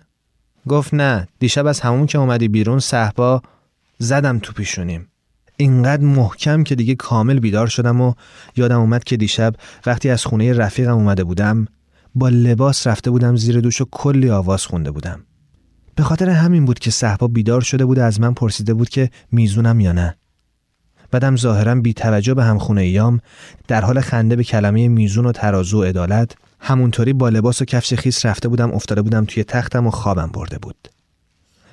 گفت 0.67 0.93
نه 0.93 1.27
دیشب 1.39 1.65
از 1.65 1.79
همون 1.79 2.05
که 2.05 2.17
اومدی 2.17 2.47
بیرون 2.47 2.79
صحبا 2.79 3.41
زدم 3.97 4.39
تو 4.39 4.53
پیشونیم. 4.53 5.07
اینقدر 5.61 6.03
محکم 6.03 6.63
که 6.63 6.75
دیگه 6.75 6.95
کامل 6.95 7.39
بیدار 7.39 7.67
شدم 7.67 8.01
و 8.01 8.13
یادم 8.55 8.79
اومد 8.79 9.03
که 9.03 9.17
دیشب 9.17 9.55
وقتی 9.85 10.09
از 10.09 10.25
خونه 10.25 10.53
رفیقم 10.53 10.93
اومده 10.93 11.23
بودم 11.23 11.67
با 12.15 12.29
لباس 12.29 12.87
رفته 12.87 13.11
بودم 13.11 13.35
زیر 13.35 13.59
دوش 13.59 13.81
و 13.81 13.85
کلی 13.91 14.29
آواز 14.29 14.65
خونده 14.65 14.91
بودم. 14.91 15.19
به 15.95 16.03
خاطر 16.03 16.29
همین 16.29 16.65
بود 16.65 16.79
که 16.79 16.91
صحبا 16.91 17.27
بیدار 17.27 17.61
شده 17.61 17.85
بود 17.85 17.99
از 17.99 18.19
من 18.19 18.33
پرسیده 18.33 18.73
بود 18.73 18.89
که 18.89 19.09
میزونم 19.31 19.79
یا 19.79 19.91
نه. 19.91 20.15
بعدم 21.11 21.35
ظاهرا 21.35 21.75
بی 21.75 21.93
توجه 21.93 22.33
به 22.33 22.43
همخونه 22.43 22.81
ایام 22.81 23.19
در 23.67 23.81
حال 23.81 24.01
خنده 24.01 24.35
به 24.35 24.43
کلمه 24.43 24.87
میزون 24.87 25.25
و 25.25 25.31
ترازو 25.31 25.81
و 25.81 25.83
عدالت 25.83 26.35
همونطوری 26.59 27.13
با 27.13 27.29
لباس 27.29 27.61
و 27.61 27.65
کفش 27.65 27.93
خیس 27.93 28.25
رفته 28.25 28.47
بودم 28.47 28.71
افتاده 28.71 29.01
بودم 29.01 29.25
توی 29.25 29.43
تختم 29.43 29.87
و 29.87 29.91
خوابم 29.91 30.29
برده 30.33 30.57
بود. 30.57 30.87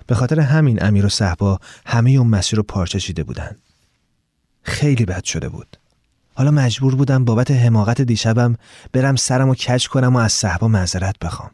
به 0.07 0.15
خاطر 0.15 0.41
همین 0.41 0.85
امیر 0.85 1.07
و 1.07 1.09
صحبا 1.09 1.59
همه 1.87 2.11
اون 2.11 2.27
مسیر 2.27 2.57
رو 2.57 2.63
پارچه 2.63 3.01
چیده 3.01 3.25
بودن. 3.25 3.57
خیلی 4.67 5.05
بد 5.05 5.25
شده 5.25 5.49
بود. 5.49 5.77
حالا 6.35 6.51
مجبور 6.51 6.95
بودم 6.95 7.25
بابت 7.25 7.51
حماقت 7.51 8.01
دیشبم 8.01 8.57
برم 8.93 9.17
سرم 9.17 9.49
و 9.49 9.55
کج 9.55 9.89
کنم 9.89 10.17
و 10.17 10.19
از 10.19 10.33
صحبا 10.33 10.69
معذرت 10.69 11.19
بخوام. 11.19 11.51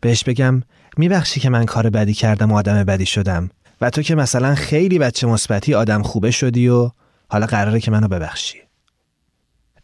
بهش 0.00 0.24
بگم 0.24 0.62
میبخشی 0.96 1.40
که 1.40 1.50
من 1.50 1.64
کار 1.64 1.90
بدی 1.90 2.14
کردم 2.14 2.52
و 2.52 2.56
آدم 2.56 2.84
بدی 2.84 3.06
شدم 3.06 3.50
و 3.80 3.90
تو 3.90 4.02
که 4.02 4.14
مثلا 4.14 4.54
خیلی 4.54 4.98
بچه 4.98 5.26
مثبتی 5.26 5.74
آدم 5.74 6.02
خوبه 6.02 6.30
شدی 6.30 6.68
و 6.68 6.90
حالا 7.28 7.46
قراره 7.46 7.80
که 7.80 7.90
منو 7.90 8.08
ببخشی. 8.08 8.58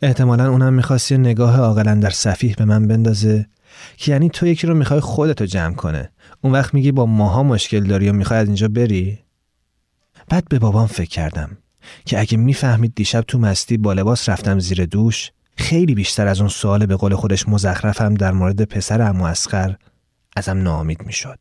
احتمالا 0.03 0.51
اونم 0.51 0.73
می‌خواستی 0.73 1.19
نگاه 1.19 1.57
عاقلا 1.57 1.95
در 1.95 2.11
صفیح 2.11 2.55
به 2.55 2.65
من 2.65 2.89
بندازه 2.89 3.47
که 3.97 4.13
یعنی 4.13 4.29
تو 4.29 4.47
یکی 4.47 4.67
رو 4.67 4.75
می‌خوای 4.75 5.01
خودتو 5.01 5.47
جمع 5.47 5.75
کنه. 5.75 6.11
اون 6.41 6.53
وقت 6.53 6.75
میگی 6.75 6.93
با 6.93 7.07
ماها 7.07 7.43
مشکل 7.43 7.85
داری 7.85 8.09
و 8.09 8.13
می‌خوای 8.13 8.41
از 8.41 8.47
اینجا 8.47 8.69
بری؟ 8.69 9.19
بعد 10.29 10.49
به 10.49 10.59
بابام 10.59 10.87
فکر 10.87 11.11
کردم. 11.11 11.59
که 12.05 12.21
اگه 12.21 12.37
می‌فهمید 12.39 12.95
دیشب 12.95 13.21
تو 13.21 13.39
مستی 13.39 13.77
با 13.77 13.93
لباس 13.93 14.29
رفتم 14.29 14.59
زیر 14.59 14.87
دوش 14.87 15.31
خیلی 15.57 15.95
بیشتر 15.95 16.27
از 16.27 16.41
اون 16.41 16.49
سوال 16.49 16.87
به 16.87 16.97
قول 16.97 17.15
خودش 17.15 17.49
مزخرفم 17.49 18.15
در 18.15 18.33
مورد 18.33 18.65
پسر 18.65 19.03
امو 19.03 19.25
اسخر 19.25 19.77
ازم 20.37 20.63
ناامید 20.63 21.03
می‌شد. 21.03 21.39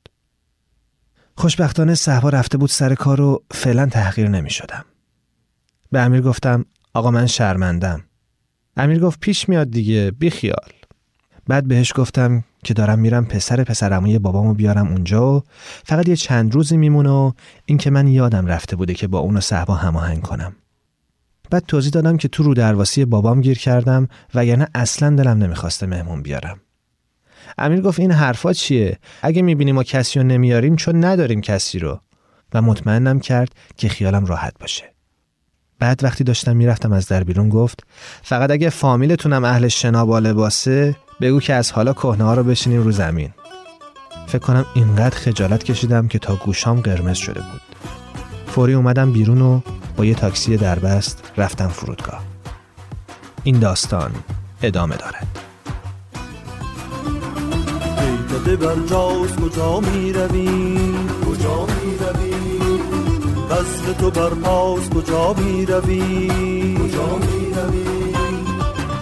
خوشبختانه 1.35 1.95
صحبا 1.95 2.29
رفته 2.29 2.57
بود 2.57 2.69
سر 2.69 2.95
کار 2.95 3.21
و 3.21 3.43
فعلا 3.51 3.85
تحقیر 3.85 4.27
نمی 4.27 4.49
شدم. 4.49 4.85
به 5.91 5.99
امیر 5.99 6.21
گفتم 6.21 6.65
آقا 6.93 7.11
من 7.11 7.27
شرمندم. 7.27 8.03
امیر 8.77 8.99
گفت 8.99 9.19
پیش 9.19 9.49
میاد 9.49 9.71
دیگه 9.71 10.11
بیخیال. 10.11 10.69
بعد 11.47 11.67
بهش 11.67 11.93
گفتم 11.95 12.43
که 12.63 12.73
دارم 12.73 12.99
میرم 12.99 13.25
پسر 13.25 13.63
پسرموی 13.63 14.19
بابامو 14.19 14.53
بیارم 14.53 14.87
اونجا. 14.87 15.35
و 15.35 15.43
فقط 15.85 16.07
یه 16.09 16.15
چند 16.15 16.53
روزی 16.53 16.77
میمونه 16.77 17.09
و 17.09 17.31
اینکه 17.65 17.89
من 17.89 18.07
یادم 18.07 18.45
رفته 18.45 18.75
بوده 18.75 18.93
که 18.93 19.07
با 19.07 19.19
اون 19.19 19.37
و 19.37 19.41
صحبا 19.41 19.75
هماهنگ 19.75 20.21
کنم. 20.21 20.55
بعد 21.49 21.65
توضیح 21.65 21.91
دادم 21.91 22.17
که 22.17 22.27
تو 22.27 22.43
رو 22.43 22.53
درواسی 22.53 23.05
بابام 23.05 23.41
گیر 23.41 23.57
کردم 23.57 24.07
و 24.35 24.45
یعنی 24.45 24.65
اصلا 24.75 25.15
دلم 25.15 25.37
نمی‌خواسته 25.37 25.85
مهمون 25.85 26.21
بیارم. 26.21 26.59
امیر 27.57 27.81
گفت 27.81 27.99
این 27.99 28.11
حرفا 28.11 28.53
چیه؟ 28.53 28.97
اگه 29.21 29.41
می‌بینیم 29.41 29.75
ما 29.75 29.83
کسی 29.83 30.19
رو 30.19 30.25
نمیاریم 30.25 30.75
چون 30.75 31.05
نداریم 31.05 31.41
کسی 31.41 31.79
رو. 31.79 32.01
و 32.53 32.61
مطمئنم 32.61 33.19
کرد 33.19 33.55
که 33.77 33.89
خیالم 33.89 34.25
راحت 34.25 34.53
باشه. 34.59 34.93
بعد 35.79 36.03
وقتی 36.03 36.23
داشتم 36.23 36.55
می‌رفتم 36.55 36.91
از 36.91 37.07
در 37.07 37.23
بیرون 37.23 37.49
گفت 37.49 37.83
فقط 38.23 38.51
اگه 38.51 38.69
فامیلتونم 38.69 39.43
اهل 39.43 39.67
شنا 39.67 40.19
لباسه 40.19 40.95
بگو 41.21 41.39
که 41.39 41.53
از 41.53 41.71
حالا 41.71 41.93
کهنه 41.93 42.23
ها 42.23 42.33
رو 42.33 42.43
بشینیم 42.43 42.83
رو 42.83 42.91
زمین. 42.91 43.29
فکر 44.27 44.39
کنم 44.39 44.65
اینقدر 44.73 45.17
خجالت 45.17 45.63
کشیدم 45.63 46.07
که 46.07 46.19
تا 46.19 46.35
گوشام 46.35 46.81
قرمز 46.81 47.17
شده 47.17 47.41
بود. 47.41 47.61
فوری 48.47 48.73
اومدم 48.73 49.11
بیرون 49.11 49.41
و 49.41 49.61
با 49.97 50.05
یه 50.05 50.15
تاکسی 50.15 50.57
دربست 50.57 51.31
رفتم 51.37 51.67
فرودگاه. 51.67 52.23
این 53.43 53.59
داستان 53.59 54.11
ادامه 54.61 54.95
دارد. 54.95 55.27
بر 58.55 58.75
کجا 59.41 59.79
می 59.79 60.13
روی 60.13 60.47
کجا 61.25 61.65
می 61.65 61.88
تو 63.99 64.11
بر 64.11 64.29
پاس 64.29 64.89
کجا 64.89 65.33
می 65.33 65.65
روی 65.65 66.29
کجا 66.75 67.17
می 67.17 67.53
روی 67.53 68.13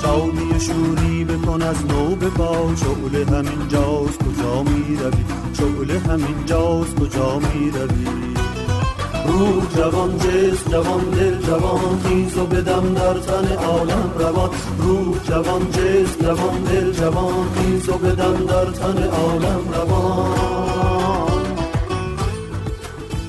جامی 0.04 0.60
شوری 0.60 1.24
بکن 1.24 1.62
از 1.62 1.86
نو 1.86 2.16
با 2.16 2.76
شغل 2.76 3.24
همین 3.36 3.68
جاز 3.68 4.18
کجا 4.18 4.64
می 4.64 4.98
روی 4.98 5.26
شغل 5.54 5.92
همین 5.92 6.46
جاز 6.46 6.96
کجا 6.96 7.40
می 7.40 7.72
روی 7.72 8.08
روح 9.28 9.76
جوان 9.76 10.18
جسم 10.18 10.72
جوان 10.72 11.10
دل 11.10 11.42
جوان 11.42 12.00
خیز 12.04 12.38
و 12.38 12.46
بدم 12.46 12.94
در 12.94 13.14
تن 13.14 13.56
عالم 13.56 14.12
روان. 14.20 14.50
روح 14.80 15.24
جوان 15.24 15.72
جسم 15.72 16.22
جوان 16.22 16.64
دل 16.64 16.92
جوان 16.92 17.50
خیز 17.56 17.90
و 17.90 17.98
بدم 17.98 18.46
در 18.46 18.66
تن 18.66 19.04
عالم 19.04 19.62
روان. 19.74 21.27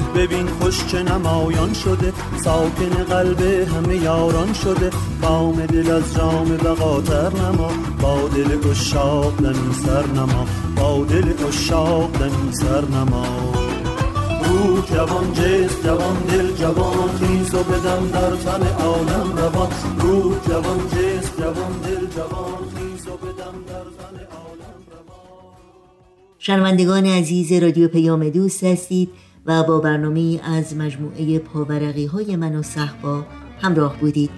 ببین 0.00 0.46
خوش 0.46 0.86
چه 0.86 1.02
نمایان 1.02 1.72
شده. 1.74 2.12
ساکن 2.44 3.04
قلب 3.04 3.40
همه 3.40 3.96
یاران 3.96 4.52
شده. 4.52 4.90
بام 5.22 5.66
دل 5.66 5.90
از 5.90 6.14
جام 6.14 6.56
بقاتر 6.56 7.30
نما. 7.36 7.70
با 8.00 8.28
دل 8.28 8.70
اشاق 8.70 9.36
دمی 9.36 9.74
سر 9.84 10.06
نما. 10.06 10.46
با 10.76 11.04
دل 11.04 11.32
اشاق 11.48 12.12
دمی 12.12 12.52
سر 12.52 12.84
نما. 12.84 13.52
روح 14.44 14.86
جوان 14.86 15.32
جسم 15.32 15.82
جوان 15.84 16.16
دل 16.28 16.52
جوان 16.52 17.08
خیز 17.08 17.54
و 17.54 17.62
بدم 17.62 18.08
در 18.12 18.36
تن 18.36 18.66
عالم 18.66 19.36
روان 19.36 19.68
روح 19.98 20.34
جوان 20.48 20.78
جسم 20.88 21.32
جوان 21.38 21.72
دل 21.84 22.06
جوان 22.16 22.62
خیز 22.74 23.06
و 23.08 23.16
بدم 23.16 23.54
در 23.68 23.84
تن 23.98 24.16
عالم 24.36 24.78
روان 24.90 25.52
شنوندگان 26.38 27.06
عزیز 27.06 27.52
رادیو 27.52 27.88
پیام 27.88 28.28
دوست 28.28 28.64
هستید. 28.64 29.10
و 29.46 29.62
با 29.62 29.80
برنامه 29.80 30.40
از 30.44 30.76
مجموعه 30.76 31.38
پاورقی 31.38 32.06
های 32.06 32.36
من 32.36 32.56
و 32.56 32.62
صحبا 32.62 33.26
همراه 33.60 33.96
بودید. 34.00 34.30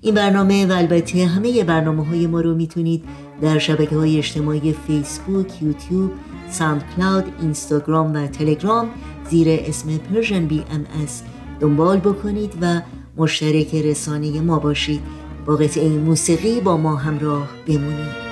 این 0.00 0.14
برنامه 0.14 0.66
و 0.66 0.72
البته 0.72 1.26
همه 1.26 1.64
برنامه 1.64 2.06
های 2.06 2.26
ما 2.26 2.40
رو 2.40 2.54
می‌تونید 2.54 3.04
در 3.42 3.58
شبکه 3.58 3.96
های 3.96 4.18
اجتماعی 4.18 4.72
فیسبوک، 4.72 5.62
یوتیوب، 5.62 6.10
SoundCloud، 6.50 7.24
اینستاگرام 7.40 8.14
و 8.14 8.26
تلگرام 8.26 8.90
زیر 9.30 9.46
اسم 9.50 9.96
Persian 9.96 10.46
BMS 10.46 11.22
دنبال 11.60 11.98
بکنید 11.98 12.52
و 12.60 12.80
مشترک 13.16 13.74
رسانه 13.74 14.40
ما 14.40 14.58
باشید. 14.58 15.00
با 15.46 15.56
قطعه 15.56 15.88
موسیقی 15.88 16.60
با 16.60 16.76
ما 16.76 16.96
همراه 16.96 17.48
بمونید. 17.66 18.31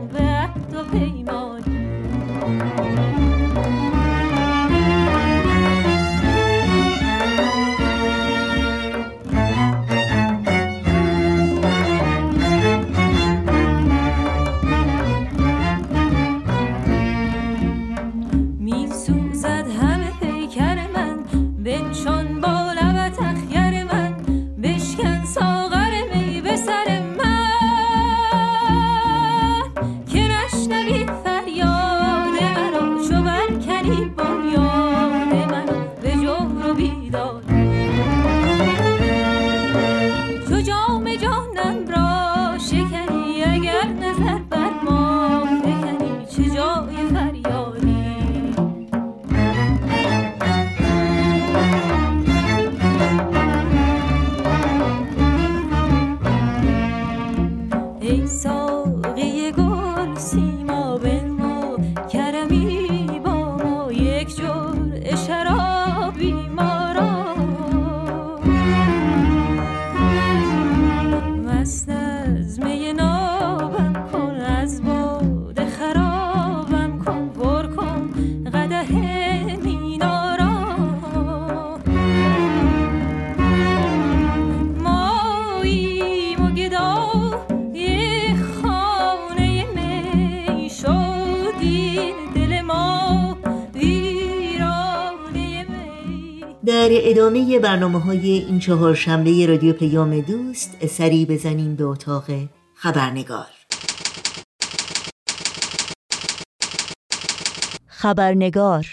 در 96.81 96.89
ادامه 96.91 97.59
برنامه 97.59 97.99
های 97.99 98.29
این 98.29 98.59
چهار 98.59 98.95
شنبه 98.95 99.45
رادیو 99.45 99.73
پیام 99.73 100.19
دوست 100.21 100.87
سری 100.87 101.25
بزنیم 101.25 101.75
به 101.75 101.83
اتاق 101.83 102.23
خبرنگار. 102.75 103.45
خبرنگار. 107.87 108.85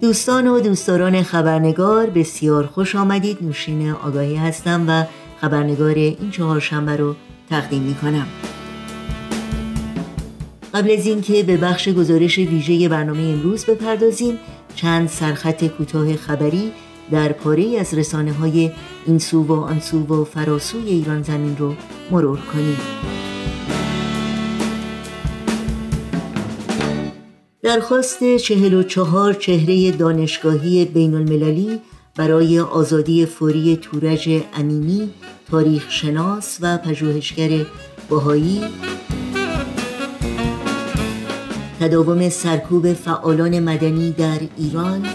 دوستان 0.00 0.46
و 0.46 0.60
دوستداران 0.60 1.22
خبرنگار 1.22 2.06
بسیار 2.06 2.66
خوش 2.66 2.96
آمدید. 2.96 3.38
نوشین 3.40 3.90
آگاهی 3.90 4.36
هستم 4.36 4.84
و 4.88 5.04
خبرنگار 5.40 5.94
این 5.94 6.30
چهار 6.30 6.60
شنبه 6.60 6.96
رو 6.96 7.14
تقدیم 7.50 7.82
می 7.82 7.94
کنم 7.94 8.26
قبل 10.78 10.90
از 10.98 11.06
اینکه 11.06 11.42
به 11.42 11.56
بخش 11.56 11.88
گزارش 11.88 12.38
ویژه 12.38 12.88
برنامه 12.88 13.22
امروز 13.22 13.64
بپردازیم 13.64 14.38
چند 14.74 15.08
سرخط 15.08 15.64
کوتاه 15.64 16.16
خبری 16.16 16.72
در 17.10 17.32
پاره 17.32 17.78
از 17.80 17.94
رسانه 17.94 18.32
های 18.32 18.70
این 19.06 19.18
سو 19.18 19.42
و 19.42 19.52
آن 19.52 19.80
سو 19.80 20.06
و 20.06 20.24
فراسوی 20.24 20.88
ایران 20.88 21.22
زمین 21.22 21.56
رو 21.56 21.74
مرور 22.10 22.38
کنیم. 22.38 22.76
درخواست 27.62 28.36
چهل 28.36 28.74
و 28.74 28.82
چهار 28.82 29.34
چهره 29.34 29.90
دانشگاهی 29.90 30.84
بین 30.84 31.14
المللی 31.14 31.80
برای 32.16 32.60
آزادی 32.60 33.26
فوری 33.26 33.76
تورج 33.76 34.42
امینی 34.54 35.10
تاریخ 35.50 35.90
شناس 35.90 36.58
و 36.60 36.78
پژوهشگر 36.78 37.66
باهایی 38.08 38.60
تداوم 41.80 42.28
سرکوب 42.28 42.92
فعالان 42.92 43.60
مدنی 43.60 44.12
در 44.12 44.40
ایران 44.56 45.06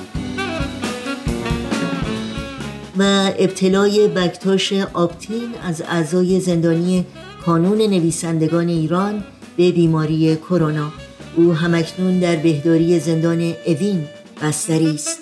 و 2.98 3.32
ابتلای 3.40 4.08
بکتاش 4.08 4.74
آپتین 4.74 5.50
از 5.64 5.82
اعضای 5.82 6.40
زندانی 6.40 7.06
کانون 7.46 7.78
نویسندگان 7.78 8.68
ایران 8.68 9.24
به 9.58 9.72
بیماری 9.72 10.36
کرونا. 10.36 10.92
او 11.36 11.54
همکنون 11.54 12.20
در 12.20 12.36
بهداری 12.36 13.00
زندان 13.00 13.54
اوین 13.66 14.08
بستری 14.42 14.96
است. 14.96 15.20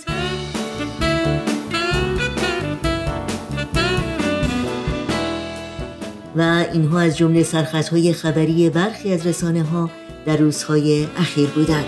و 6.36 6.66
اینها 6.74 7.00
از 7.00 7.18
جمله 7.18 7.44
سرخطهای 7.44 8.14
خبری 8.14 8.70
برخی 8.70 9.14
از 9.14 9.28
رسانه 9.28 9.64
ها 9.64 9.90
در 10.26 10.38
روزهای 10.38 11.08
اخیر 11.18 11.50
بودند. 11.50 11.86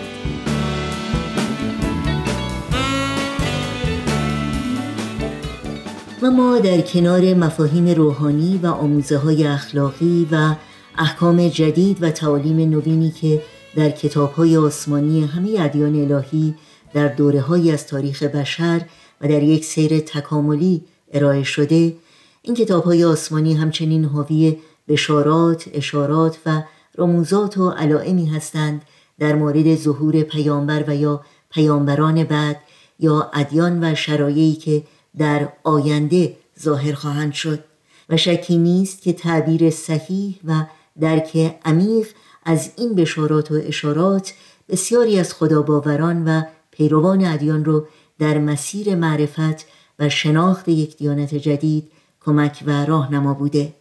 و 6.21 6.31
ما 6.31 6.59
در 6.59 6.81
کنار 6.81 7.33
مفاهیم 7.33 7.87
روحانی 7.87 8.59
و 8.63 8.67
آموزه 8.67 9.17
های 9.17 9.47
اخلاقی 9.47 10.27
و 10.31 10.55
احکام 10.97 11.47
جدید 11.47 12.03
و 12.03 12.11
تعالیم 12.11 12.69
نوینی 12.69 13.11
که 13.11 13.41
در 13.75 13.89
کتاب 13.89 14.31
های 14.31 14.57
آسمانی 14.57 15.25
همه 15.25 15.55
ادیان 15.59 16.11
الهی 16.11 16.55
در 16.93 17.07
دوره 17.07 17.41
های 17.41 17.71
از 17.71 17.87
تاریخ 17.87 18.23
بشر 18.23 18.81
و 19.21 19.27
در 19.27 19.43
یک 19.43 19.65
سیر 19.65 19.99
تکاملی 19.99 20.81
ارائه 21.13 21.43
شده 21.43 21.95
این 22.41 22.55
کتاب 22.55 22.83
های 22.83 23.03
آسمانی 23.03 23.53
همچنین 23.53 24.05
حاوی 24.05 24.57
بشارات، 24.87 25.65
اشارات 25.73 26.37
و 26.45 26.61
رموزات 26.97 27.57
و 27.57 27.69
علائمی 27.69 28.25
هستند 28.25 28.81
در 29.19 29.35
مورد 29.35 29.75
ظهور 29.75 30.21
پیامبر 30.21 30.83
و 30.87 30.95
یا 30.95 31.21
پیامبران 31.49 32.23
بعد 32.23 32.57
یا 32.99 33.31
ادیان 33.33 33.83
و 33.83 33.95
شرایعی 33.95 34.53
که 34.53 34.83
در 35.17 35.49
آینده 35.63 36.37
ظاهر 36.59 36.93
خواهند 36.93 37.33
شد. 37.33 37.63
و 38.09 38.17
شکی 38.17 38.57
نیست 38.57 39.01
که 39.01 39.13
تعبیر 39.13 39.69
صحیح 39.69 40.39
و 40.45 40.65
درک 40.99 41.57
عمیق 41.65 42.07
از 42.43 42.71
این 42.77 42.95
بشارات 42.95 43.51
و 43.51 43.55
اشارات 43.63 44.33
بسیاری 44.69 45.19
از 45.19 45.33
خداباوران 45.33 46.25
و 46.25 46.41
پیروان 46.71 47.25
ادیان 47.25 47.65
رو 47.65 47.87
در 48.19 48.37
مسیر 48.37 48.95
معرفت 48.95 49.65
و 49.99 50.09
شناخت 50.09 50.69
یک 50.69 50.97
دیانت 50.97 51.35
جدید 51.35 51.91
کمک 52.25 52.63
و 52.65 52.85
راهنما 52.85 53.33
بوده. 53.33 53.73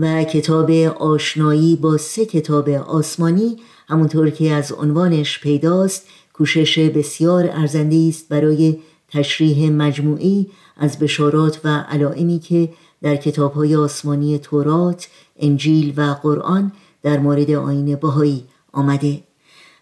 و 0.00 0.24
کتاب 0.24 0.70
آشنایی 0.98 1.76
با 1.76 1.96
سه 1.96 2.26
کتاب 2.26 2.68
آسمانی 2.68 3.56
همونطور 3.88 4.30
که 4.30 4.52
از 4.52 4.72
عنوانش 4.72 5.40
پیداست 5.40 6.06
کوشش 6.32 6.78
بسیار 6.78 7.50
ارزنده 7.52 8.06
است 8.08 8.28
برای 8.28 8.78
تشریح 9.08 9.70
مجموعی 9.70 10.46
از 10.76 10.98
بشارات 10.98 11.60
و 11.64 11.68
علائمی 11.68 12.38
که 12.38 12.68
در 13.02 13.16
کتابهای 13.16 13.76
آسمانی 13.76 14.38
تورات، 14.38 15.08
انجیل 15.38 15.94
و 15.96 16.16
قرآن 16.22 16.72
در 17.02 17.18
مورد 17.18 17.50
آین 17.50 17.96
بهایی 17.96 18.44
آمده. 18.72 19.20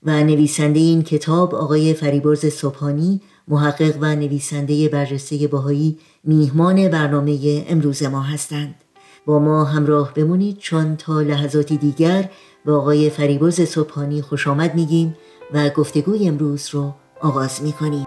و 0.04 0.24
نویسنده 0.24 0.80
این 0.80 1.02
کتاب 1.02 1.54
آقای 1.54 1.94
فریبرز 1.94 2.46
صبحانی 2.46 3.20
محقق 3.48 3.96
و 4.00 4.16
نویسنده 4.16 4.88
برجسته 4.88 5.46
بهایی 5.46 5.98
میهمان 6.24 6.88
برنامه 6.88 7.64
امروز 7.68 8.02
ما 8.02 8.20
هستند. 8.20 8.74
با 9.28 9.38
ما 9.38 9.64
همراه 9.64 10.14
بمونید. 10.14 10.58
چون 10.58 10.96
تا 10.96 11.20
لحظاتی 11.20 11.76
دیگر 11.76 12.30
با 12.64 12.76
آقای 12.76 13.10
فریبرز 13.10 13.60
صبحانی 13.60 14.22
خوش 14.22 14.48
آمد 14.48 14.74
میگیم 14.74 15.16
و 15.54 15.68
گفتگوی 15.68 16.28
امروز 16.28 16.68
رو 16.72 16.94
آغاز 17.20 17.62
می‌کنیم. 17.62 18.06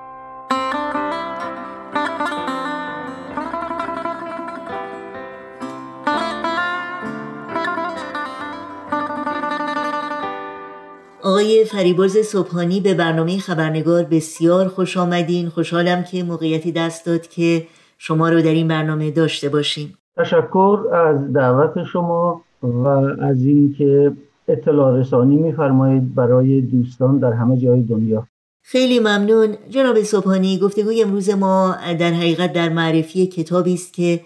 آقای 11.24 11.66
فریبرز 11.66 12.18
صبحانی 12.18 12.80
به 12.80 12.94
برنامه 12.94 13.40
خبرنگار 13.40 14.04
بسیار 14.04 14.68
خوش 14.68 14.98
آمدین. 14.98 15.50
خوشحالم 15.50 16.04
که 16.04 16.24
موقعیتی 16.24 16.72
دست 16.72 17.06
داد 17.06 17.28
که 17.28 17.68
شما 17.98 18.30
رو 18.30 18.42
در 18.42 18.52
این 18.52 18.68
برنامه 18.68 19.12
داشته 19.12 19.50
باشیم. 19.50 19.98
تشکر 20.18 20.80
از 20.94 21.34
دعوت 21.34 21.84
شما 21.84 22.42
و 22.64 22.88
از 23.22 23.44
اینکه 23.44 24.12
اطلاع 24.48 25.00
رسانی 25.00 25.36
میفرمایید 25.36 26.16
برای 26.16 26.62
دوستان 26.62 27.20
در 27.20 27.34
همه 27.34 27.58
جای 27.58 27.82
دنیا. 27.82 28.28
خیلی 28.64 29.00
ممنون. 29.00 29.56
جناب 29.70 30.04
صبحانی 30.04 30.60
گفتگوی 30.60 31.04
امروز 31.04 31.30
ما 31.30 31.76
در 32.00 32.12
حقیقت 32.12 32.54
در 32.54 32.70
معرفی 32.70 33.28
کتابی 33.28 33.74
است 33.74 33.94
که 33.94 34.22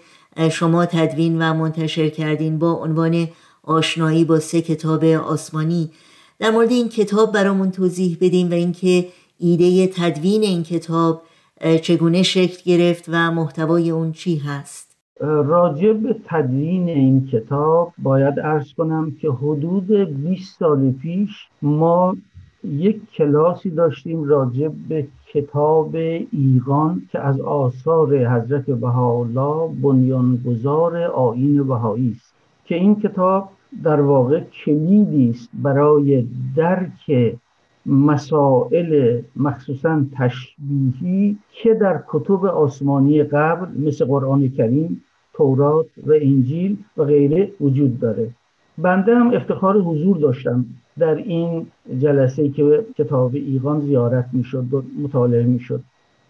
شما 0.50 0.86
تدوین 0.86 1.42
و 1.42 1.54
منتشر 1.54 2.08
کردین 2.08 2.58
با 2.58 2.72
عنوان 2.72 3.28
آشنایی 3.62 4.24
با 4.24 4.40
سه 4.40 4.62
کتاب 4.62 5.04
آسمانی. 5.04 5.90
در 6.38 6.50
مورد 6.50 6.70
این 6.70 6.88
کتاب 6.88 7.32
برامون 7.32 7.70
توضیح 7.70 8.18
بدیم 8.20 8.50
و 8.50 8.54
اینکه 8.54 9.06
ایده 9.38 9.86
تدوین 9.86 10.42
این 10.42 10.62
کتاب 10.62 11.22
چگونه 11.82 12.22
شکل 12.22 12.62
گرفت 12.64 13.04
و 13.08 13.30
محتوای 13.30 13.90
اون 13.90 14.12
چی 14.12 14.36
هست. 14.36 14.85
راجع 15.20 15.92
به 15.92 16.16
تدوین 16.24 16.88
این 16.88 17.26
کتاب 17.26 17.92
باید 17.98 18.38
ارز 18.38 18.72
کنم 18.72 19.10
که 19.20 19.30
حدود 19.30 19.90
20 19.90 20.58
سال 20.58 20.90
پیش 20.92 21.48
ما 21.62 22.16
یک 22.64 23.12
کلاسی 23.12 23.70
داشتیم 23.70 24.24
راجع 24.24 24.68
به 24.88 25.06
کتاب 25.32 25.94
ایران 26.32 27.02
که 27.12 27.20
از 27.20 27.40
آثار 27.40 28.26
حضرت 28.26 28.64
بهاءالله 28.64 29.74
بنیانگذار 29.82 31.02
آیین 31.02 31.62
بهایی 31.66 32.10
است 32.16 32.34
که 32.64 32.74
این 32.74 33.00
کتاب 33.00 33.48
در 33.82 34.00
واقع 34.00 34.40
کلیدی 34.40 35.30
است 35.30 35.48
برای 35.54 36.26
درک 36.56 37.36
مسائل 37.86 39.20
مخصوصا 39.36 40.04
تشبیهی 40.18 41.38
که 41.50 41.74
در 41.74 42.02
کتب 42.08 42.44
آسمانی 42.44 43.22
قبل 43.22 43.86
مثل 43.86 44.04
قرآن 44.04 44.48
کریم 44.48 45.02
تورات 45.36 45.86
و 46.06 46.12
انجیل 46.12 46.76
و 46.96 47.04
غیره 47.04 47.50
وجود 47.60 48.00
داره. 48.00 48.28
بنده 48.78 49.14
هم 49.16 49.34
افتخار 49.34 49.78
حضور 49.80 50.16
داشتم 50.16 50.64
در 50.98 51.14
این 51.14 51.66
جلسه 51.98 52.48
که 52.48 52.84
کتاب 52.98 53.34
ایقان 53.34 53.80
زیارت 53.80 54.28
می‌شد 54.32 54.74
و 54.74 54.82
مطالعه 55.02 55.44
می‌شد. 55.44 55.80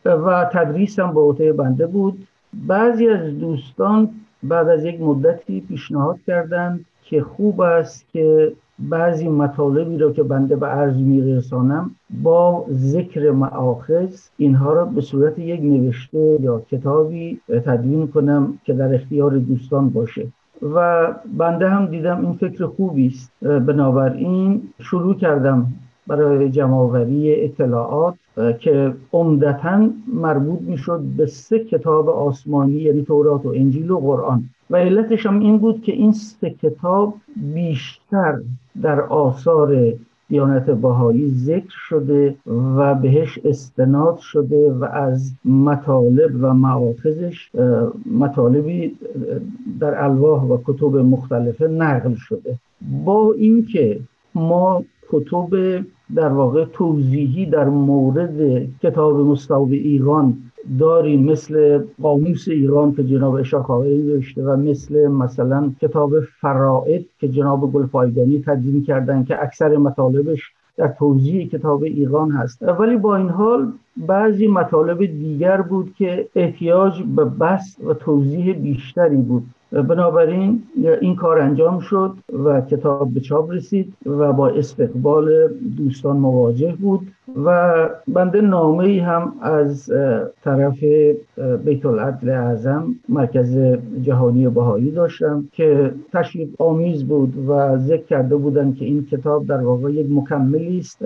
و 0.04 0.50
تدریسم 0.52 1.06
با 1.12 1.22
عهده 1.22 1.52
بنده 1.52 1.86
بود. 1.86 2.26
بعضی 2.66 3.08
از 3.08 3.38
دوستان 3.38 4.10
بعد 4.42 4.68
از 4.68 4.84
یک 4.84 5.00
مدتی 5.00 5.60
پیشنهاد 5.60 6.18
کردند 6.26 6.84
که 7.04 7.22
خوب 7.22 7.60
است 7.60 8.04
که 8.12 8.52
بعضی 8.78 9.28
مطالبی 9.28 9.98
را 9.98 10.12
که 10.12 10.22
بنده 10.22 10.56
به 10.56 10.66
عرض 10.66 10.96
میرسانم 10.96 11.90
با 12.22 12.66
ذکر 12.70 13.30
معاخذ 13.30 14.28
اینها 14.36 14.72
را 14.72 14.84
به 14.84 15.00
صورت 15.00 15.38
یک 15.38 15.60
نوشته 15.60 16.38
یا 16.40 16.60
کتابی 16.60 17.40
تدوین 17.48 18.06
کنم 18.06 18.58
که 18.64 18.72
در 18.72 18.94
اختیار 18.94 19.38
دوستان 19.38 19.90
باشه. 19.90 20.26
و 20.62 21.06
بنده 21.38 21.68
هم 21.68 21.86
دیدم 21.86 22.26
این 22.26 22.32
فکر 22.32 22.66
خوبی 22.66 23.06
است. 23.06 23.32
بنابراین 23.42 24.62
شروع 24.78 25.14
کردم 25.14 25.66
برای 26.06 26.50
جمعآوری 26.50 27.44
اطلاعات 27.44 28.14
که 28.58 28.94
عمدتا 29.12 29.88
مربوط 30.14 30.60
می‌شد 30.60 31.00
به 31.16 31.26
سه 31.26 31.58
کتاب 31.58 32.08
آسمانی 32.08 32.80
یعنی 32.80 33.02
تورات 33.02 33.46
و 33.46 33.48
انجیل 33.48 33.90
و 33.90 33.98
قرآن. 33.98 34.44
و 34.70 34.76
علتش 34.76 35.26
هم 35.26 35.40
این 35.40 35.58
بود 35.58 35.82
که 35.82 35.92
این 35.92 36.12
سه 36.12 36.50
کتاب 36.50 37.14
بیشتر 37.36 38.38
در 38.82 39.00
آثار 39.00 39.92
دیانت 40.28 40.70
باهایی 40.70 41.30
ذکر 41.30 41.76
شده 41.88 42.34
و 42.76 42.94
بهش 42.94 43.38
استناد 43.44 44.18
شده 44.18 44.72
و 44.72 44.84
از 44.84 45.32
مطالب 45.44 46.30
و 46.40 46.54
معاخذش 46.54 47.50
مطالبی 48.18 48.96
در 49.80 50.04
الواح 50.04 50.42
و 50.42 50.58
کتب 50.66 50.96
مختلفه 50.96 51.68
نقل 51.68 52.14
شده. 52.14 52.58
با 53.04 53.32
اینکه 53.32 54.00
ما 54.34 54.84
کتب 55.10 55.80
در 56.14 56.28
واقع 56.28 56.64
توضیحی 56.64 57.46
در 57.46 57.68
مورد 57.68 58.66
کتاب 58.82 59.20
مستوب 59.20 59.72
ایران 59.72 60.38
داریم 60.78 61.24
مثل 61.24 61.84
قاموس 62.02 62.48
ایران 62.48 62.94
که 62.94 63.04
جناب 63.04 63.34
اشاخاوری 63.34 64.02
نوشته 64.02 64.42
و 64.42 64.56
مثل 64.56 65.08
مثلا 65.08 65.72
کتاب 65.80 66.20
فرائد 66.40 67.04
که 67.20 67.28
جناب 67.28 67.72
گلپایگانی 67.72 68.42
تدوین 68.46 68.82
کردن 68.82 69.24
که 69.24 69.42
اکثر 69.42 69.76
مطالبش 69.76 70.52
در 70.76 70.88
توضیح 70.88 71.48
کتاب 71.48 71.82
ایران 71.82 72.30
هست. 72.30 72.62
ولی 72.62 72.96
با 72.96 73.16
این 73.16 73.28
حال 73.28 73.72
بعضی 73.96 74.46
مطالب 74.46 75.06
دیگر 75.06 75.62
بود 75.62 75.94
که 75.98 76.28
احتیاج 76.34 77.02
به 77.02 77.24
بس 77.24 77.76
و 77.86 77.94
توضیح 77.94 78.52
بیشتری 78.52 79.16
بود. 79.16 79.44
بنابراین 79.72 80.62
این 81.00 81.16
کار 81.16 81.40
انجام 81.40 81.80
شد 81.80 82.12
و 82.44 82.60
کتاب 82.60 83.14
به 83.14 83.20
چاپ 83.20 83.50
رسید 83.50 83.92
و 84.06 84.32
با 84.32 84.48
استقبال 84.48 85.48
دوستان 85.76 86.16
مواجه 86.16 86.74
بود 86.80 87.00
و 87.44 87.88
بنده 88.08 88.40
نامه 88.40 88.84
ای 88.84 88.98
هم 88.98 89.32
از 89.40 89.92
طرف 90.44 90.84
بیت 91.64 91.86
العدل 91.86 92.28
اعظم 92.28 92.94
مرکز 93.08 93.58
جهانی 94.02 94.48
بهایی 94.48 94.90
داشتم 94.90 95.48
که 95.52 95.92
تشویق 96.12 96.48
آمیز 96.62 97.04
بود 97.04 97.48
و 97.48 97.78
ذکر 97.78 98.04
کرده 98.04 98.36
بودن 98.36 98.72
که 98.72 98.84
این 98.84 99.06
کتاب 99.06 99.46
در 99.46 99.60
واقع 99.60 99.92
یک 99.92 100.06
مکملی 100.10 100.78
است 100.78 101.02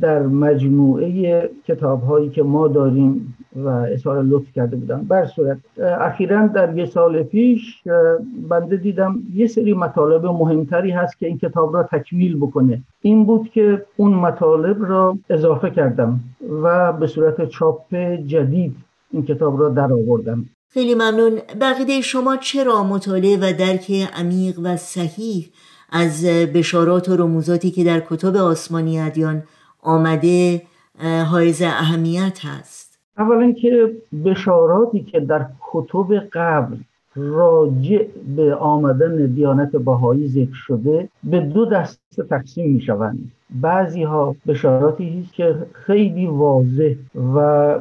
در 0.00 0.22
مجموعه 0.22 1.50
کتاب 1.66 2.02
هایی 2.02 2.28
که 2.28 2.42
ما 2.42 2.68
داریم 2.68 3.34
و 3.56 3.68
اظهار 3.68 4.22
لطف 4.22 4.52
کرده 4.54 4.76
بودم. 4.76 5.04
بر 5.08 5.26
صورت 5.26 5.58
اخیرا 6.00 6.46
در 6.46 6.78
یه 6.78 6.86
سال 6.86 7.22
پیش 7.22 7.82
بنده 8.48 8.76
دیدم 8.76 9.18
یه 9.34 9.46
سری 9.46 9.72
مطالب 9.72 10.26
مهمتری 10.26 10.90
هست 10.90 11.18
که 11.18 11.26
این 11.26 11.38
کتاب 11.38 11.76
را 11.76 11.82
تکمیل 11.82 12.36
بکنه. 12.36 12.82
این 13.02 13.26
بود 13.26 13.50
که 13.50 13.86
اون 13.96 14.14
مطالب 14.14 14.84
را 14.90 15.18
اضافه 15.30 15.70
کردم 15.70 16.20
و 16.62 16.92
به 16.92 17.06
صورت 17.06 17.48
چاپ 17.48 17.94
جدید 18.26 18.76
این 19.10 19.24
کتاب 19.24 19.60
را 19.60 19.68
در 19.68 19.92
آوردم. 19.92 20.44
خیلی 20.70 20.94
ممنون. 20.94 21.38
بقیده 21.60 22.00
شما 22.00 22.36
چرا 22.36 22.84
مطالعه 22.84 23.36
و 23.36 23.52
درک 23.58 23.92
عمیق 24.18 24.58
و 24.62 24.76
صحیح 24.76 25.50
از 25.92 26.24
بشارات 26.54 27.08
و 27.08 27.16
رموزاتی 27.16 27.70
که 27.70 27.84
در 27.84 28.00
کتب 28.00 28.36
آسمانی 28.36 29.00
ادیان 29.00 29.42
آمده 29.82 30.62
حائز 31.30 31.62
اهمیت 31.62 32.38
هست؟ 32.44 32.87
اولا 33.18 33.52
که 33.52 33.96
بشاراتی 34.24 35.00
که 35.00 35.20
در 35.20 35.46
کتب 35.72 36.14
قبل 36.32 36.76
راجع 37.14 38.06
به 38.36 38.54
آمدن 38.54 39.26
دیانت 39.26 39.76
بهایی 39.76 40.28
ذکر 40.28 40.54
شده 40.54 41.08
به 41.24 41.40
دو 41.40 41.64
دسته 41.66 42.22
تقسیم 42.22 42.72
می 42.72 42.80
شوند 42.80 43.32
بعضی 43.50 44.02
ها 44.02 44.36
بشاراتی 44.46 45.20
است 45.24 45.34
که 45.34 45.56
خیلی 45.72 46.26
واضح 46.26 46.94
و 47.34 47.38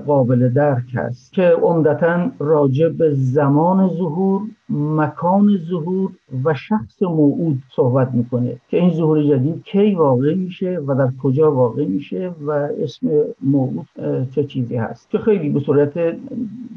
قابل 0.07 0.49
درک 0.49 0.95
است 0.95 1.33
که 1.33 1.43
عمدتا 1.61 2.31
راجع 2.39 2.89
به 2.89 3.13
زمان 3.13 3.89
ظهور 3.89 4.41
مکان 4.69 5.57
ظهور 5.69 6.11
و 6.43 6.53
شخص 6.53 7.01
موعود 7.01 7.63
صحبت 7.75 8.13
می‌کنه 8.13 8.55
که 8.69 8.77
این 8.77 8.93
ظهور 8.93 9.23
جدید 9.23 9.63
کی 9.63 9.95
واقع 9.95 10.33
میشه 10.33 10.79
و 10.87 10.95
در 10.95 11.09
کجا 11.23 11.51
واقع 11.51 11.85
میشه 11.85 12.31
و 12.45 12.51
اسم 12.51 13.07
موعود 13.41 13.87
چه 14.31 14.43
چیزی 14.43 14.75
هست 14.75 15.09
که 15.09 15.17
خیلی 15.17 15.49
به 15.49 15.59
صورت 15.59 15.99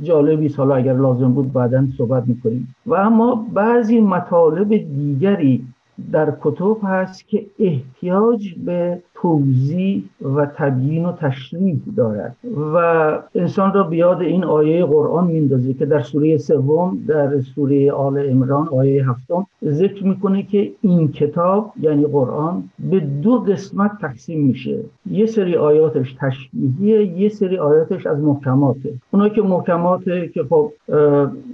جالبی 0.02 0.48
حالا 0.48 0.74
اگر 0.74 0.96
لازم 0.96 1.32
بود 1.32 1.52
بعدا 1.52 1.86
صحبت 1.98 2.28
می‌کنیم. 2.28 2.74
و 2.86 2.94
اما 2.94 3.46
بعضی 3.54 4.00
مطالب 4.00 4.68
دیگری 4.68 5.64
در 6.12 6.32
کتب 6.40 6.76
هست 6.82 7.28
که 7.28 7.46
احتیاج 7.58 8.54
به 8.54 9.02
توضیح 9.14 10.04
و 10.34 10.46
تبیین 10.56 11.04
و 11.04 11.12
تشریح 11.12 11.78
دارد. 11.96 12.36
و 12.74 12.76
انسان 13.34 13.72
را 13.72 13.82
بیاد 13.82 14.20
این 14.20 14.44
آیه 14.44 14.84
قرآن 14.84 15.26
میندازه 15.26 15.74
که 15.74 15.86
در 15.86 16.02
سوره 16.02 16.36
سوم 16.36 16.98
در 17.08 17.40
سوره 17.40 17.92
آل 17.92 18.18
عمران 18.18 18.68
آیه 18.68 19.10
هفتم 19.10 19.46
ذکر 19.64 20.04
می‌کنه 20.04 20.42
که 20.42 20.72
این 20.80 21.12
کتاب 21.12 21.72
یعنی 21.80 22.06
قرآن 22.06 22.64
به 22.90 23.00
دو 23.00 23.38
قسمت 23.38 23.90
تقسیم 24.00 24.40
میشه. 24.46 24.78
یه 25.10 25.26
سری 25.26 25.56
آیاتش 25.56 26.16
تشبیهیه 26.20 27.04
یه 27.20 27.28
سری 27.28 27.58
آیاتش 27.58 28.06
از 28.06 28.20
محکماته. 28.20 28.92
اونا 29.10 29.28
که 29.28 29.42
محکماته 29.42 30.28
که 30.28 30.44
خب 30.44 30.72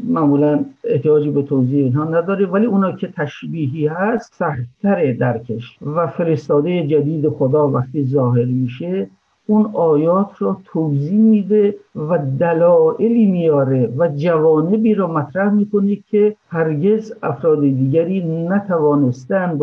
معمولا 0.09 0.65
احتیاجی 0.85 1.31
به 1.31 1.43
توضیح 1.43 1.85
اینها 1.85 2.05
نداره 2.05 2.47
ولی 2.47 2.67
اونا 2.67 2.93
که 2.93 3.09
تشبیهی 3.17 3.87
هست 3.87 4.36
سختتر 4.39 5.13
درکش 5.13 5.79
و 5.97 6.07
فرستاده 6.07 6.87
جدید 6.87 7.29
خدا 7.29 7.69
وقتی 7.69 8.05
ظاهر 8.05 8.45
میشه 8.45 9.09
اون 9.47 9.71
آیات 9.75 10.31
را 10.39 10.61
توضیح 10.65 11.21
میده 11.21 11.75
و 11.97 12.19
دلایلی 12.39 13.27
میاره 13.27 13.93
و 13.99 14.09
جوانبی 14.09 14.95
را 14.95 15.07
مطرح 15.07 15.53
می‌کنه 15.53 15.97
که 16.11 16.37
هرگز 16.49 17.13
افراد 17.23 17.61
دیگری 17.61 18.47
نتوانستن 18.49 19.59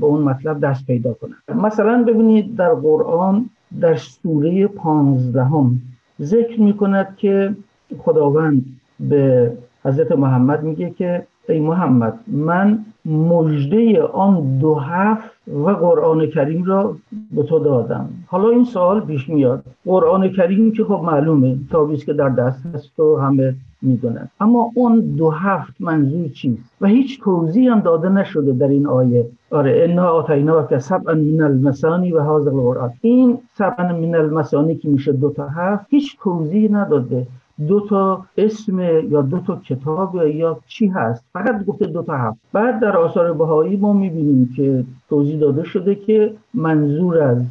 به 0.00 0.06
اون 0.06 0.22
مطلب 0.22 0.60
دست 0.60 0.86
پیدا 0.86 1.14
کنند 1.14 1.62
مثلا 1.64 2.04
ببینید 2.04 2.56
در 2.56 2.74
قرآن 2.74 3.50
در 3.80 3.96
سوره 3.96 4.66
پانزدهم 4.66 5.80
ذکر 6.20 6.60
می‌کند 6.60 7.16
که 7.16 7.54
خداوند 7.98 8.64
به 9.00 9.52
حضرت 9.84 10.12
محمد 10.12 10.62
میگه 10.62 10.90
که 10.90 11.26
ای 11.48 11.60
محمد 11.60 12.18
من 12.26 12.84
مجده 13.08 14.02
آن 14.02 14.58
دو 14.58 14.74
هفت 14.74 15.30
و 15.48 15.70
قرآن 15.70 16.26
کریم 16.26 16.64
را 16.64 16.96
به 17.30 17.42
تو 17.42 17.58
دادم. 17.58 18.08
حالا 18.26 18.48
این 18.48 18.64
سوال 18.64 19.00
پیش 19.00 19.28
میاد. 19.28 19.64
قرآن 19.86 20.28
کریم 20.28 20.72
که 20.72 20.84
خب 20.84 21.00
معلومه 21.04 21.56
تابیست 21.70 22.06
که 22.06 22.12
در 22.12 22.28
دست 22.28 22.66
هست 22.66 23.00
و 23.00 23.16
همه 23.16 23.54
می‌دونن. 23.82 24.28
اما 24.40 24.70
اون 24.74 25.00
دو 25.00 25.30
هفت 25.30 25.74
منظور 25.80 26.28
چیست؟ 26.28 26.76
و 26.80 26.86
هیچ 26.86 27.20
توضیح 27.20 27.72
هم 27.72 27.80
داده 27.80 28.08
نشده 28.08 28.52
در 28.52 28.68
این 28.68 28.86
آیه. 28.86 29.26
آره 29.50 29.86
انا 29.88 30.08
آتینا 30.08 30.62
که 30.62 30.78
سبعا 30.78 31.14
من 31.14 31.40
المسانی 31.40 32.12
و 32.12 32.20
حاضر 32.20 32.50
القرآن. 32.50 32.90
این 33.00 33.38
سبعا 33.54 33.98
من 33.98 34.14
المسانی 34.14 34.74
که 34.76 34.88
میشه 34.88 35.12
دو 35.12 35.30
تا 35.30 35.48
هفت 35.48 35.86
هیچ 35.90 36.16
توضیح 36.22 36.72
نداده. 36.72 37.26
دو 37.66 37.80
تا 37.80 38.24
اسم 38.36 38.80
یا 38.80 39.22
دو 39.22 39.38
تا 39.40 39.56
کتاب 39.56 40.16
یا 40.26 40.58
چی 40.66 40.86
هست؟ 40.86 41.24
فقط 41.32 41.64
گفته 41.64 41.86
دو 41.86 42.02
تا 42.02 42.16
هفت. 42.16 42.38
بعد 42.52 42.80
در 42.80 42.96
آثار 42.96 43.32
بهایی 43.32 43.76
ما 43.76 43.92
می‌بینیم 43.92 44.52
که 44.56 44.84
توضیح 45.08 45.40
داده 45.40 45.64
شده 45.64 45.94
که 45.94 46.34
منظور 46.54 47.18
از 47.18 47.42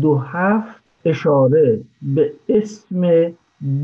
دو 0.00 0.14
هفت 0.14 0.82
اشاره 1.04 1.80
به 2.02 2.32
اسم 2.48 3.32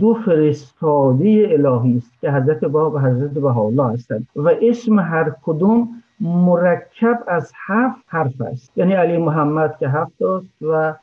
دو 0.01 0.15
فرستاده 0.15 1.49
الهی 1.51 1.97
است 1.97 2.11
که 2.21 2.31
حضرت 2.31 2.65
باب 2.65 2.95
و 2.95 2.99
حضرت 2.99 3.31
بهاءالله 3.31 3.93
هستند 3.93 4.27
و 4.37 4.51
اسم 4.63 4.99
هر 4.99 5.33
کدوم 5.43 5.89
مرکب 6.21 7.19
از 7.27 7.53
هفت 7.67 8.05
حرف 8.07 8.41
است. 8.41 8.79
یعنی 8.79 8.93
علی 8.93 9.17
محمد 9.19 9.77
که 9.79 9.89
هفت 9.89 10.23
است 10.23 10.63
و 10.63 10.95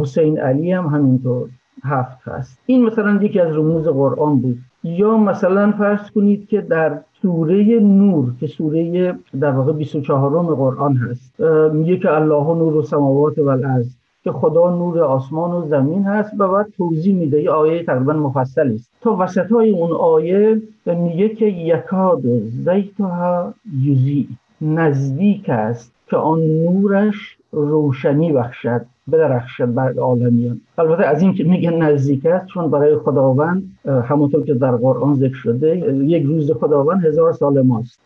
حسین 0.00 0.38
علی 0.38 0.72
هم 0.72 0.86
همینطور. 0.86 1.48
هفت 1.84 2.28
هست. 2.28 2.58
این 2.66 2.84
مثلا 2.84 3.22
یکی 3.22 3.40
از 3.40 3.56
رموز 3.56 3.88
قرآن 3.88 4.40
بود. 4.40 4.58
یا 4.84 5.16
مثلا 5.16 5.72
فرض 5.78 6.10
کنید 6.10 6.48
که 6.48 6.60
در 6.60 7.00
سوره 7.22 7.80
نور 7.80 8.32
که 8.40 8.46
سوره 8.46 9.14
در 9.40 9.50
واقع 9.50 9.72
24 9.72 10.30
قرآن 10.42 10.96
هست 10.96 11.40
میگه 11.72 11.96
که 11.96 12.12
الله 12.12 12.44
نور 12.44 12.76
و 12.76 12.82
سماوات 12.82 13.38
و 13.38 13.48
الارض 13.48 13.88
که 14.24 14.32
خدا 14.32 14.76
نور 14.76 15.02
آسمان 15.02 15.50
و 15.50 15.68
زمین 15.68 16.02
هست 16.04 16.32
و 16.38 16.48
بعد 16.48 16.66
توضیح 16.76 17.14
میده. 17.14 17.42
یه 17.42 17.50
آیه 17.50 17.82
تقریبا 17.82 18.12
مفصلی 18.12 18.74
است. 18.74 18.90
تا 19.00 19.16
وسط 19.20 19.52
های 19.52 19.70
اون 19.70 19.92
آیه 19.92 20.62
میگه 20.86 21.28
که 21.28 21.46
یکاد 21.46 22.22
زیتها 22.38 23.54
یوزی 23.82 24.28
نزدیک 24.60 25.48
است 25.48 25.92
که 26.10 26.16
آن 26.16 26.40
نورش 26.40 27.36
روشنی 27.52 28.32
بخشد 28.32 28.80
بدرخشد 29.12 29.74
بر 29.74 29.92
عالمیان. 29.98 30.60
البته 30.78 31.04
از 31.04 31.22
این 31.22 31.34
که 31.34 31.44
میگه 31.44 31.70
نزدیک 31.70 32.26
است 32.26 32.46
چون 32.46 32.70
برای 32.70 32.96
خداوند 32.96 33.62
همونطور 33.84 34.44
که 34.44 34.54
در 34.54 34.76
قرآن 34.76 35.14
ذکر 35.14 35.34
شده 35.34 35.76
یک 35.94 36.22
روز 36.22 36.52
خداوند 36.52 37.04
هزار 37.04 37.32
سال 37.32 37.62
ماست. 37.62 38.00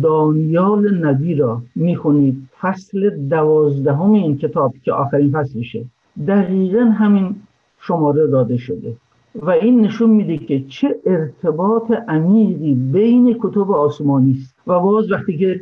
دانیال 0.02 1.06
نبی 1.06 1.36
را 1.36 1.62
می‌خونید 1.76 2.50
فصل 2.62 3.10
دوازدهم 3.10 4.12
این 4.12 4.38
کتاب 4.38 4.74
که 4.84 4.92
آخرین 4.92 5.32
فصلشه 5.32 5.86
دقیقا 6.28 6.80
همین 6.80 7.36
شماره 7.80 8.28
داده 8.28 8.58
شده. 8.58 8.94
و 9.36 9.50
این 9.50 9.82
نشون 9.82 10.10
میده 10.10 10.38
که 10.38 10.64
چه 10.68 10.96
ارتباط 11.06 11.92
عمیقی 12.08 12.74
بین 12.74 13.38
کتب 13.42 13.72
آسمانی 13.72 14.32
است. 14.32 14.56
و 14.68 14.80
باز 14.80 15.12
وقتی 15.12 15.38
که 15.38 15.60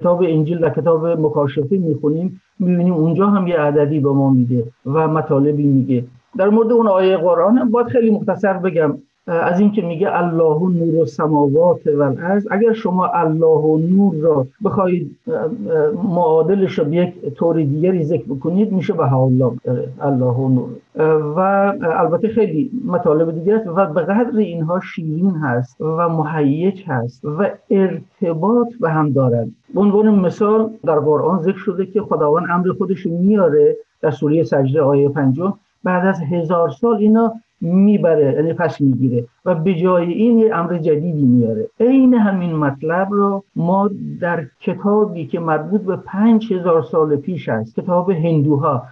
کتاب 0.00 0.22
انجیل 0.22 0.64
و 0.64 0.68
کتاب 0.68 1.06
مکاشفه 1.06 1.76
می‌خونیم 1.76 2.40
می‌بینیم 2.58 2.94
اونجا 2.94 3.26
هم 3.26 3.46
یه 3.46 3.56
عددی 3.56 4.00
به 4.00 4.10
ما 4.10 4.30
میده 4.30 4.64
و 4.86 5.08
مطالبی 5.08 5.66
میگه. 5.66 6.04
در 6.36 6.48
مورد 6.48 6.72
اون 6.72 6.86
آیه 6.86 7.16
قرآن 7.16 7.70
باید 7.70 7.86
خیلی 7.86 8.10
مختصر 8.10 8.52
بگم. 8.52 8.98
از 9.26 9.60
اینکه 9.60 9.82
میگه 9.82 10.18
الله 10.18 10.60
نور 10.60 11.02
و 11.02 11.06
سماوات 11.06 11.86
و 11.86 12.02
الارض 12.02 12.46
اگر 12.50 12.72
شما 12.72 13.06
الله 13.06 13.46
و 13.46 13.78
نور 13.78 14.14
را 14.14 14.46
بخواهید 14.64 15.16
معادلش 16.04 16.78
رو 16.78 16.84
به 16.84 16.96
یک 16.96 17.34
طور 17.34 17.56
دیگری 17.56 18.04
ذکر 18.04 18.24
بکنید 18.24 18.72
میشه 18.72 18.92
به 18.92 19.12
الله 19.12 19.52
الله 20.00 20.26
و 20.26 20.48
نور. 20.48 20.68
و 21.36 21.40
البته 21.82 22.28
خیلی 22.28 22.70
مطالب 22.84 23.34
دیگه 23.34 23.54
است. 23.54 23.66
و 23.66 23.86
به 23.86 24.02
قدر 24.02 24.38
اینها 24.38 24.80
شیرین 24.80 25.30
هست 25.30 25.80
و 25.80 26.08
محیج 26.08 26.82
هست 26.86 27.24
و 27.24 27.50
ارتباط 27.70 28.68
به 28.80 28.90
هم 28.90 29.12
دارند. 29.12 29.54
به 29.74 29.80
عنوان 29.80 30.14
مثال 30.14 30.70
در 30.84 30.98
قرآن 30.98 31.42
ذکر 31.42 31.58
شده 31.58 31.86
که 31.86 32.00
خداوند 32.00 32.46
امر 32.50 32.72
خودش 32.78 33.06
میاره 33.06 33.76
در 34.00 34.10
سوره 34.10 34.42
سجده 34.42 34.82
آیه 34.82 35.08
پنجم. 35.08 35.54
بعد 35.84 36.06
از 36.06 36.20
هزار 36.20 36.70
سال 36.70 36.96
اینا 36.96 37.32
می‌بره 37.64 38.32
یعنی 38.32 38.52
پس 38.52 38.80
می‌گیره. 38.80 39.24
و 39.44 39.54
به 39.54 39.74
جای 39.74 40.12
این 40.12 40.54
امر 40.54 40.78
جدیدی 40.78 41.24
میاره. 41.24 41.68
عین 41.80 42.14
همین 42.14 42.56
مطلب 42.56 43.08
رو 43.10 43.44
ما 43.56 43.90
در 44.20 44.46
کتابی 44.60 45.26
که 45.26 45.40
مربوط 45.40 45.80
به 45.80 45.96
پنج 45.96 46.52
هزار 46.52 46.82
سال 46.82 47.16
پیش 47.16 47.48
است 47.48 47.76
کتاب 47.76 48.10
هندوها 48.10 48.82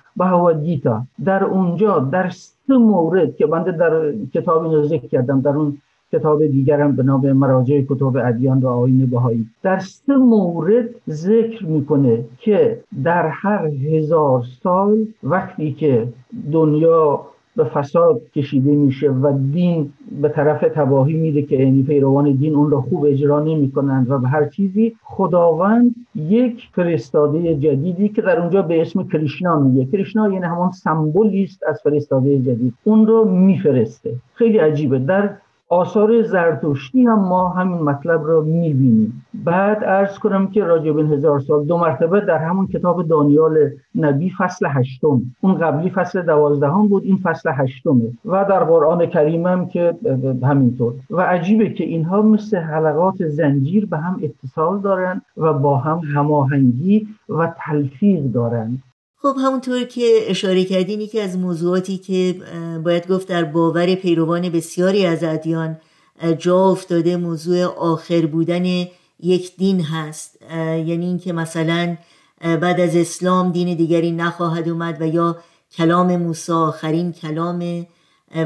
گیتا 0.62 1.02
در 1.24 1.44
اونجا 1.44 1.98
در 1.98 2.28
سه 2.28 2.76
مورد 2.76 3.37
که 3.37 3.46
بنده 3.46 3.72
در 3.72 4.12
کتاب 4.35 4.64
اینو 4.64 4.82
ذکر 4.82 5.06
کردم 5.06 5.40
در 5.40 5.50
اون 5.50 5.78
کتاب 6.12 6.46
دیگرم 6.46 6.96
به 6.96 7.02
نام 7.02 7.32
مراجع 7.32 7.80
کتاب 7.80 8.16
ادیان 8.16 8.58
و 8.58 8.68
آین 8.68 9.06
بهایی 9.06 9.46
در 9.62 9.78
سه 9.78 10.16
مورد 10.16 10.88
ذکر 11.08 11.66
می‌کنه 11.66 12.24
که 12.38 12.80
در 13.04 13.28
هر 13.28 13.66
هزار 13.66 14.44
سال 14.62 15.06
وقتی 15.22 15.72
که 15.72 16.08
دنیا 16.52 17.20
به 17.56 17.64
فساد 17.64 18.20
کشیده 18.34 18.70
میشه 18.70 19.10
و 19.10 19.38
دین 19.52 19.92
به 20.22 20.28
طرف 20.28 20.64
تباهی 20.74 21.14
میره 21.14 21.42
که 21.42 21.56
یعنی 21.56 21.82
پیروان 21.82 22.32
دین 22.32 22.54
اون 22.54 22.70
را 22.70 22.80
خوب 22.80 23.04
اجرا 23.04 23.40
نمی‌کنند 23.40 24.10
و 24.10 24.18
به 24.18 24.28
هر 24.28 24.48
چیزی 24.48 24.96
خداوند 25.02 25.94
یک 26.14 26.68
فرستاده 26.72 27.54
جدیدی 27.54 28.08
که 28.08 28.22
در 28.22 28.40
اونجا 28.40 28.62
به 28.62 28.80
اسم 28.80 29.08
کریشنا 29.08 29.60
میگه. 29.60 29.90
کریشنا 29.92 30.32
یعنی 30.32 30.44
همان 30.44 30.70
سمبولی 30.70 31.44
است 31.44 31.62
از 31.68 31.80
فرستاده 31.84 32.38
جدید. 32.38 32.74
اون 32.84 33.06
رو 33.06 33.24
میفرسته. 33.24 34.14
خیلی 34.34 34.58
عجیبه. 34.58 34.98
در 34.98 35.30
آثار 35.72 36.22
زرتشتی 36.22 37.02
هم 37.02 37.18
ما 37.18 37.48
همین 37.48 37.78
مطلب 37.78 38.26
را 38.26 38.40
می‌بینیم. 38.40 39.24
بعد 39.35 39.85
ارز 39.85 40.18
کنم 40.18 40.46
که 40.46 40.64
راجع 40.64 40.92
به 40.92 41.02
هزار 41.02 41.40
سال 41.40 41.64
دو 41.64 41.78
مرتبه 41.78 42.20
در 42.20 42.38
همون 42.38 42.66
کتاب 42.66 43.08
دانیال 43.08 43.70
نبی 43.94 44.30
فصل 44.38 44.66
هشتم 44.70 45.22
اون 45.40 45.54
قبلی 45.54 45.90
فصل 45.90 46.22
دوازدهم 46.22 46.88
بود 46.88 47.02
این 47.04 47.16
فصل 47.22 47.50
هشتمه. 47.54 48.12
و 48.24 48.44
در 48.44 48.64
قرآن 48.64 49.06
کریم 49.06 49.46
هم 49.46 49.66
که 49.66 49.94
همینطور. 50.42 50.94
و 51.11 51.20
عجیبه 51.20 51.70
که 51.70 51.85
اینها 51.85 52.22
مثل 52.22 52.56
حلقات 52.56 53.26
زنجیر 53.26 53.87
به 53.87 53.98
هم 53.98 54.20
اتصال 54.22 54.80
دارند 54.80 55.22
و 55.37 55.52
با 55.52 55.76
هم 55.76 55.98
هماهنگی 55.98 57.06
و 57.28 57.52
تلفیق 57.66 58.22
دارند 58.22 58.82
خب 59.22 59.37
همونطور 59.38 59.85
که 59.85 60.24
اشاره 60.26 60.64
کردین 60.64 61.00
یکی 61.00 61.20
از 61.20 61.38
موضوعاتی 61.38 61.98
که 61.98 62.35
باید 62.85 63.08
گفت 63.08 63.28
در 63.28 63.44
باور 63.44 63.94
پیروان 63.94 64.48
بسیاری 64.48 65.06
از 65.06 65.24
ادیان 65.24 65.76
جا 66.38 66.70
افتاده 66.70 67.16
موضوع 67.16 67.64
آخر 67.64 68.26
بودن 68.26 68.64
یک 69.20 69.56
دین 69.56 69.80
هست. 69.80 70.42
یعنی 70.52 71.06
اینکه 71.06 71.32
مثلا 71.32 71.96
بعد 72.40 72.80
از 72.80 72.96
اسلام 72.96 73.52
دین 73.52 73.76
دیگری 73.76 74.12
نخواهد 74.12 74.68
اومد 74.68 74.96
و 75.00 75.06
یا 75.06 75.37
کلام 75.76 76.16
موسی 76.16 76.52
آخرین 76.52 77.12
کلام 77.12 77.87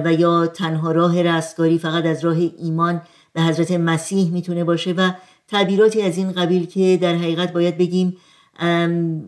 و 0.05 0.13
یا 0.13 0.47
تنها 0.47 0.93
راه 0.93 1.23
رستگاری 1.23 1.79
فقط 1.79 2.05
از 2.05 2.25
راه 2.25 2.37
ایمان 2.59 3.03
به 3.33 3.43
حضرت 3.43 3.73
مسیح 3.73 4.31
می‌تونه 4.31 4.65
باشه 4.65 4.93
و 4.93 5.11
تعبیراتی 5.49 6.03
از 6.03 6.19
این 6.19 6.33
قبیل 6.33 6.67
که 6.67 6.99
در 7.03 7.15
حقیقت 7.15 7.53
باید 7.53 7.79
بگیم 7.79 8.17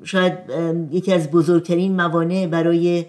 شاید 0.05 0.33
یکی 0.91 1.13
از 1.13 1.31
بزرگترین 1.31 1.97
موانع 1.97 2.47
برای 2.47 3.07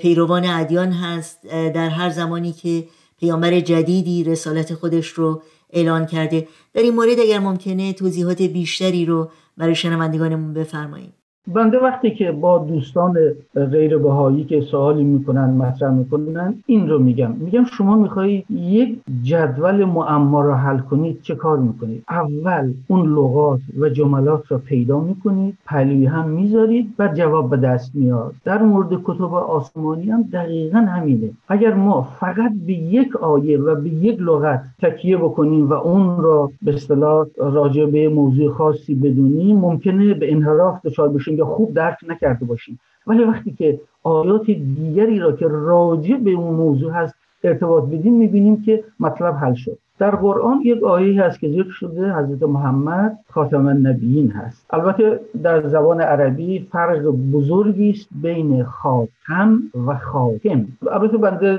پیروان 0.00 0.44
ادیان 0.44 0.92
هست 0.92 1.46
در 1.46 1.88
هر 1.88 2.10
زمانی 2.10 2.52
که 2.52 2.88
پیامبر 3.20 3.60
جدیدی 3.60 4.24
رسالت 4.24 4.74
خودش 4.74 5.08
رو 5.08 5.42
اعلان 5.70 6.06
کرده. 6.06 6.48
در 6.74 6.82
این 6.82 6.94
مورد 6.94 7.20
اگر 7.20 7.38
ممکنه 7.38 7.92
توضیحات 7.92 8.42
بیشتری 8.42 9.04
رو 9.04 9.30
برای 9.56 9.74
شنوندگانمون 9.74 10.54
بفرمایید. 10.54 11.12
بنده 11.54 11.78
وقتی 11.78 12.10
که 12.10 12.32
با 12.32 12.58
دوستان 12.58 13.18
غیر 13.54 13.98
بهایی 13.98 14.44
که 14.44 14.60
سوالی 14.60 15.04
می‌کنن 15.04 15.50
مطرح 15.50 15.90
می‌کنن 15.90 16.54
این 16.66 16.88
رو 16.88 16.98
میگم. 16.98 17.32
میگم 17.32 17.64
شما 17.64 17.96
می‌خواهید 17.96 18.44
یک 18.50 18.98
جدول 19.22 19.84
معما 19.84 20.42
رو 20.42 20.52
حل 20.52 20.78
کنید 20.78 21.22
چه 21.22 21.34
کار 21.34 21.58
می‌کنید؟ 21.58 22.04
اول 22.10 22.72
اون 22.88 23.12
لغات 23.14 23.60
و 23.80 23.88
جملات 23.88 24.52
رو 24.52 24.58
پیدا 24.58 25.00
می‌کنید 25.00 25.58
پلوی 25.66 26.06
هم 26.06 26.28
می‌ذارید 26.28 26.94
و 26.98 27.08
جواب 27.14 27.50
به 27.50 27.56
دست 27.56 27.90
میاد. 27.94 28.34
در 28.44 28.62
مورد 28.62 28.88
کتب 29.04 29.34
آسمانی 29.34 30.10
هم 30.10 30.22
دقیقا 30.22 30.78
همینه. 30.78 31.30
اگر 31.48 31.74
ما 31.74 32.02
فقط 32.02 32.52
به 32.66 32.72
یک 32.72 33.16
آیه 33.16 33.58
و 33.58 33.74
به 33.74 33.88
یک 33.88 34.20
لغت 34.20 34.64
تکیه 34.82 35.16
بکنیم 35.16 35.68
و 35.68 35.72
اون 35.72 36.22
را 36.22 36.50
به 36.62 36.74
اصطلاح 36.74 37.26
راجع 37.36 37.86
به 37.86 38.08
موضوع 38.08 38.52
خاصی 38.52 38.94
بدونیم 38.94 39.58
ممکنه 39.58 40.14
به 40.14 40.32
انحراف 40.32 40.86
دچار 40.86 41.08
بشیم. 41.08 41.35
یا 41.36 41.44
خوب 41.44 41.74
درک 41.74 41.98
نکرده 42.08 42.44
باشیم. 42.44 42.80
ولی 43.06 43.24
وقتی 43.24 43.52
که 43.52 43.80
آیات 44.02 44.46
دیگری 44.46 45.18
را 45.18 45.32
که 45.32 45.46
راجع 45.48 46.16
به 46.16 46.30
اون 46.30 46.54
موضوع 46.54 46.92
هست 46.92 47.14
ارتباط 47.44 47.84
بدیم 47.84 48.12
می‌بینیم 48.12 48.62
که 48.62 48.84
مطلب 49.00 49.34
حل 49.34 49.54
شد. 49.54 49.78
در 49.98 50.10
قرآن 50.10 50.60
یک 50.64 50.82
آیه 50.82 51.22
هست 51.22 51.40
که 51.40 51.48
ذکر 51.48 51.70
شده 51.70 52.12
حضرت 52.14 52.42
محمد 52.42 53.18
خاتم 53.30 53.66
النبیین 53.66 54.30
هست. 54.30 54.66
البته 54.70 55.20
در 55.42 55.68
زبان 55.68 56.00
عربی 56.00 56.68
فرق 56.72 57.02
بزرگی 57.32 57.90
است 57.90 58.08
بین 58.22 58.64
خاتم 58.64 59.58
و 59.86 59.98
خاتم. 59.98 60.66
البته 60.90 61.16
بنده 61.16 61.58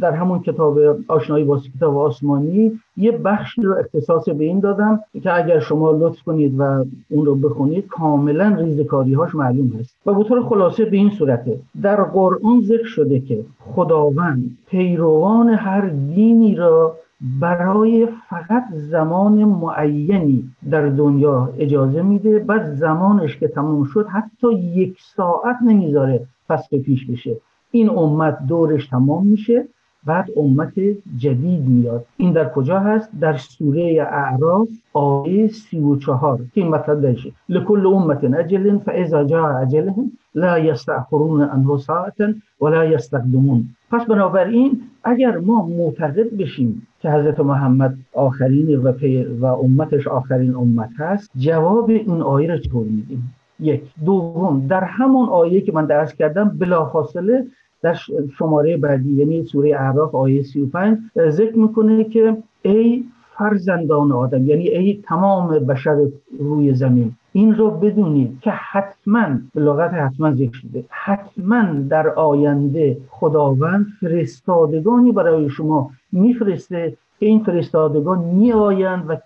در 0.00 0.12
همون 0.12 0.40
کتاب 0.40 0.78
آشنایی 1.08 1.44
با 1.44 1.60
کتاب 1.76 1.98
آسمانی 1.98 2.80
یه 2.96 3.12
بخشی 3.12 3.62
رو 3.62 3.74
اختصاص 3.78 4.28
به 4.28 4.44
این 4.44 4.60
دادم 4.60 5.00
که 5.22 5.36
اگر 5.36 5.58
شما 5.58 5.90
لطف 5.90 6.22
کنید 6.22 6.54
و 6.60 6.84
اون 7.10 7.26
رو 7.26 7.34
بخونید 7.34 7.86
کاملا 7.86 8.56
ریزکاری 8.58 9.14
هاش 9.14 9.34
معلوم 9.34 9.72
هست. 9.78 9.96
و 10.06 10.14
به 10.14 10.24
طور 10.24 10.42
خلاصه 10.42 10.84
به 10.84 10.96
این 10.96 11.10
صورته 11.10 11.58
در 11.82 12.02
قرآن 12.02 12.60
ذکر 12.60 12.86
شده 12.86 13.20
که 13.20 13.44
خداوند 13.58 14.44
پیروان 14.66 15.48
هر 15.48 15.88
دینی 15.88 16.54
را 16.54 16.96
برای 17.40 18.08
فقط 18.28 18.64
زمان 18.72 19.44
معینی 19.44 20.50
در 20.70 20.86
دنیا 20.86 21.52
اجازه 21.58 22.02
میده. 22.02 22.38
بعد 22.38 22.74
زمانش 22.74 23.36
که 23.36 23.48
تموم 23.48 23.84
شد 23.84 24.06
حتی 24.06 24.52
یک 24.54 24.98
ساعت 25.16 25.56
نمی‌ذاره 25.66 26.26
فصل 26.48 26.78
پیش 26.78 27.06
بشه. 27.06 27.36
این 27.70 27.90
امت 27.90 28.46
دورش 28.46 28.86
تمام 28.86 29.26
میشه. 29.26 29.64
بعد 30.06 30.30
امت 30.36 30.72
جدید 31.16 31.68
میاد. 31.68 32.04
این 32.16 32.32
در 32.32 32.52
کجا 32.52 32.80
هست؟ 32.80 33.10
در 33.20 33.36
سوره 33.36 34.08
اعراف 34.10 34.68
آیه 34.92 35.48
سی 35.48 35.80
و 35.80 35.96
چهار. 35.96 36.38
که 36.54 36.60
این 36.60 36.68
مطلب 36.68 37.00
درشه. 37.00 37.32
لکل 37.48 37.86
امت 37.86 38.24
اجل 38.24 38.78
فاذا 38.78 39.24
جاء 39.24 39.58
اجلهم 39.58 40.12
لا 40.34 40.58
یستأخرون 40.58 41.42
عنه 41.42 41.78
ساعتا 41.78 42.34
ولا 42.60 42.84
یستقدمون. 42.84 43.64
پس 43.90 44.04
بنابراین 44.04 44.82
اگر 45.04 45.38
ما 45.38 45.66
معتقد 45.66 46.36
بشیم 46.36 46.86
که 47.00 47.10
حضرت 47.10 47.40
محمد 47.40 47.94
آخرین 48.12 48.76
و, 48.76 48.92
و 49.40 49.46
امتش 49.46 50.08
آخرین 50.08 50.54
امت 50.54 50.90
هست 50.98 51.30
جواب 51.36 51.90
این 51.90 52.22
آیه 52.22 52.48
را 52.48 52.58
چطور 52.58 52.86
میدیم؟ 52.86 53.34
یک. 53.60 53.82
دوم 54.04 54.66
در 54.68 54.84
همون 54.84 55.28
آیه 55.28 55.60
که 55.60 55.72
من 55.72 55.86
درس 55.86 56.14
کردم 56.14 56.48
بلافاصله 56.48 57.46
در 57.82 57.94
شماره 58.38 58.76
بعدی 58.76 59.12
یعنی 59.12 59.44
سوره 59.44 59.76
اعراف 59.76 60.14
آیه 60.14 60.42
35 60.42 60.98
ذکر 61.28 61.58
می‌کنه 61.58 62.04
که 62.04 62.36
ای 62.62 63.04
فرزندان 63.42 64.12
آدم 64.12 64.46
یعنی 64.46 64.68
ای 64.68 65.02
تمام 65.06 65.48
بشر 65.48 65.96
روی 66.38 66.74
زمین. 66.74 67.12
این 67.32 67.54
رو 67.54 67.70
بدونید 67.70 68.40
که 68.40 68.50
حتما 68.50 69.26
به 69.54 69.60
لغت 69.60 69.94
حتما 69.94 70.34
ذکر 70.34 70.52
شده 70.52 70.84
حتما 70.88 71.62
در 71.88 72.08
آینده 72.08 72.96
خداوند 73.10 73.86
فرستادگانی 74.00 75.12
برای 75.12 75.50
شما 75.50 75.90
میفرسته. 76.12 76.96
که 77.20 77.26
این 77.26 77.44
فرستادگان 77.44 78.18
میآیند 78.18 79.04
و 79.08 79.16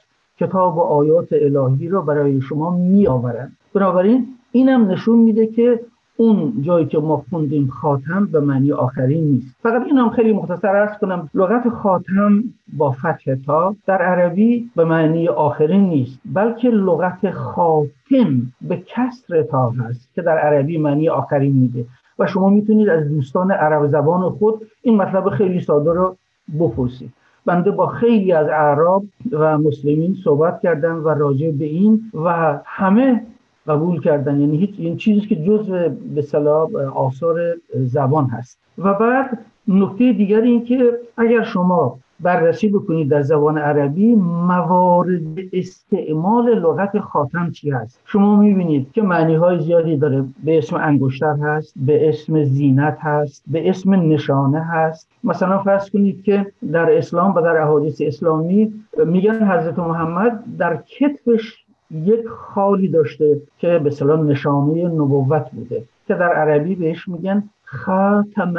کتاب 0.40 0.76
و 0.76 0.80
آیات 0.80 1.28
الهی 1.32 1.88
را 1.88 2.00
برای 2.00 2.40
شما 2.40 2.70
میآورند. 2.70 3.56
بنابراین 3.74 4.26
اینم 4.52 4.90
نشون 4.90 5.18
میده 5.18 5.46
که 5.46 5.80
اون 6.16 6.62
جایی 6.62 6.86
که 6.86 6.98
ما 6.98 7.24
خوندیم 7.30 7.66
خاتم 7.66 8.26
به 8.26 8.40
معنی 8.40 8.72
آخرین 8.72 9.24
نیست. 9.24 9.56
فقط 9.62 9.82
این 9.86 9.98
هم 9.98 10.10
خیلی 10.10 10.32
مختصر 10.32 10.68
ارز 10.68 10.98
کنم. 10.98 11.30
لغت 11.34 11.68
خاتم 11.68 12.44
با 12.76 12.90
فتح 12.90 13.34
تا 13.46 13.76
در 13.86 14.02
عربی 14.02 14.70
به 14.76 14.84
معنی 14.84 15.28
آخرین 15.28 15.88
نیست 15.88 16.20
بلکه 16.24 16.68
لغت 16.68 17.30
خاتم 17.30 18.52
به 18.60 18.82
کسر 18.86 19.42
تا 19.42 19.70
هست 19.70 20.14
که 20.14 20.22
در 20.22 20.38
عربی 20.38 20.78
معنی 20.78 21.08
آخرین 21.08 21.52
میده 21.52 21.84
و 22.18 22.26
شما 22.26 22.48
می‌تونید 22.48 22.88
از 22.88 23.08
دوستان 23.08 23.50
عرب 23.50 23.86
زبان 23.86 24.30
خود 24.30 24.66
این 24.82 24.96
مطلب 24.96 25.28
خیلی 25.28 25.60
ساده 25.60 25.92
رو 25.92 26.16
بپرسید. 26.60 27.12
بنده 27.46 27.70
با 27.70 27.86
خیلی 27.86 28.32
از 28.32 28.48
اعراب 28.48 29.04
و 29.32 29.58
مسلمین 29.58 30.16
صحبت 30.24 30.60
کردم 30.62 31.04
و 31.04 31.08
راجع 31.08 31.50
به 31.50 31.64
این 31.64 32.00
و 32.14 32.58
همه 32.64 33.26
قبول 33.68 34.00
کردن. 34.00 34.40
یعنی 34.40 34.56
هیچ 34.56 34.74
این 34.78 34.96
چیزی 34.96 35.20
که 35.20 35.36
جزء 35.36 35.88
به 36.14 36.22
صلاح 36.22 36.68
آثار 36.94 37.40
زبان 37.74 38.26
هست. 38.26 38.58
و 38.78 38.94
بعد 38.94 39.38
نکته 39.68 40.12
دیگر 40.12 40.40
این 40.40 40.64
که 40.64 40.98
اگر 41.16 41.42
شما 41.42 41.98
بررسی 42.20 42.68
بکنید 42.68 43.08
در 43.08 43.22
زبان 43.22 43.58
عربی 43.58 44.14
موارد 44.14 45.20
استعمال 45.52 46.58
لغت 46.58 46.98
خاتم 46.98 47.50
چی 47.50 47.70
هست؟ 47.70 48.00
شما 48.04 48.36
می‌بینید 48.36 48.92
که 48.92 49.02
معنی 49.02 49.34
های 49.34 49.60
زیادی 49.60 49.96
داره. 49.96 50.24
به 50.44 50.58
اسم 50.58 50.76
انگشتر 50.76 51.36
هست 51.42 51.74
به 51.76 52.08
اسم 52.08 52.44
زینت 52.44 52.98
هست 53.00 53.44
به 53.46 53.70
اسم 53.70 53.94
نشانه 53.94 54.60
هست. 54.60 55.08
مثلا 55.24 55.58
فرض 55.58 55.90
کنید 55.90 56.22
که 56.22 56.46
در 56.72 56.96
اسلام 56.98 57.34
و 57.34 57.40
در 57.40 57.56
احادیث 57.56 58.02
اسلامی 58.04 58.72
میگن 59.06 59.48
حضرت 59.50 59.78
محمد 59.78 60.44
در 60.58 60.76
کتفش 60.76 61.65
یک 61.90 62.26
خالی 62.26 62.88
داشته 62.88 63.40
که 63.58 63.78
به 63.78 63.90
صلاح 63.90 64.20
نشانه 64.20 64.88
نبوت 64.88 65.50
بوده 65.50 65.82
که 66.06 66.14
در 66.14 66.32
عربی 66.32 66.74
بهش 66.74 67.08
میگن 67.08 67.42
خاتم 67.64 68.54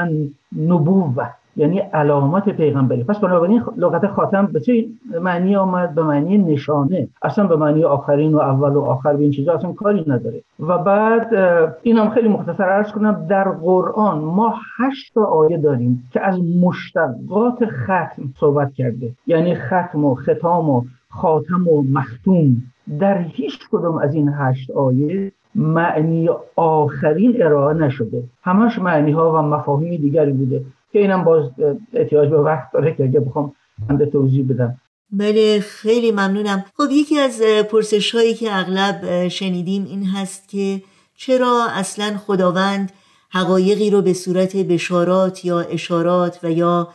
نبوت 0.57 1.30
یعنی 1.57 1.80
علامت 1.80 2.49
پیغمبری. 2.49 3.03
پس 3.03 3.19
بنابراین 3.19 3.63
لغت 3.78 4.07
خاتم 4.07 4.45
به 4.45 4.59
چه 4.59 4.86
معنی 5.21 5.55
آمد؟ 5.55 5.95
به 5.95 6.03
معنی 6.03 6.38
نشانه. 6.38 7.07
اصلا 7.21 7.47
به 7.47 7.55
معنی 7.55 7.84
آخرین 7.84 8.34
و 8.34 8.39
اول 8.39 8.73
و 8.73 8.82
آخر 8.82 9.13
به 9.13 9.23
این 9.23 9.32
چیزا 9.32 9.53
اصلا 9.53 9.71
کاری 9.71 10.03
نداره. 10.07 10.41
و 10.59 10.78
بعد 10.78 11.34
این 11.82 11.97
هم 11.97 12.09
خیلی 12.09 12.28
مختصر 12.28 12.63
عرض 12.63 12.91
کنم 12.91 13.25
در 13.30 13.49
قرآن 13.49 14.19
ما 14.19 14.53
هشت 14.78 15.17
آیه 15.17 15.57
داریم 15.57 16.09
که 16.11 16.21
از 16.21 16.39
مشتقات 16.61 17.65
ختم 17.65 18.34
صحبت 18.39 18.73
کرده. 18.73 19.11
یعنی 19.28 19.55
ختم 19.55 20.05
و 20.05 20.15
ختام 20.15 20.69
و 20.69 20.84
خاتم 21.09 21.67
و 21.67 21.82
مختوم. 21.82 22.63
در 23.00 23.22
هیچ 23.22 23.60
کدوم 23.72 23.98
از 23.98 24.16
این 24.16 24.32
هشت 24.34 24.72
آیه 24.72 25.32
معنی 25.56 26.30
آخرین 26.56 27.44
ارائه 27.44 27.78
نشده. 27.78 28.24
همش 28.44 28.80
معنی 28.80 29.12
ها 29.12 29.34
و 29.34 29.42
مفاهیم 29.42 30.02
دیگری 30.02 30.32
بوده 30.32 30.66
که 30.92 31.00
اینم 31.00 31.24
باز 31.24 31.52
احتیاج 31.94 32.30
به 32.30 32.42
وقت 32.42 32.72
داره 32.74 32.96
که 32.96 33.04
اگه 33.04 33.20
بخوام 33.20 33.54
من 33.90 33.98
توضیح 33.98 34.46
بدم. 34.50 34.78
بله 35.12 35.60
خیلی 35.60 36.12
ممنونم. 36.12 36.66
خب 36.78 36.92
یکی 36.92 37.20
از 37.20 37.42
پرسش 37.72 38.16
هایی 38.16 38.34
که 38.34 38.48
اغلب 38.52 39.28
شنیدیم 39.28 39.86
این 39.86 40.04
هست 40.06 40.50
که 40.50 40.82
چرا 41.16 41.68
اصلا 41.76 42.18
خداوند 42.18 42.92
حقایقی 43.30 43.90
رو 43.90 44.02
به 44.02 44.14
صورت 44.14 44.56
بشارات 44.56 45.46
یا 45.46 45.60
اشارات 45.60 46.40
و 46.44 46.52
یا 46.52 46.88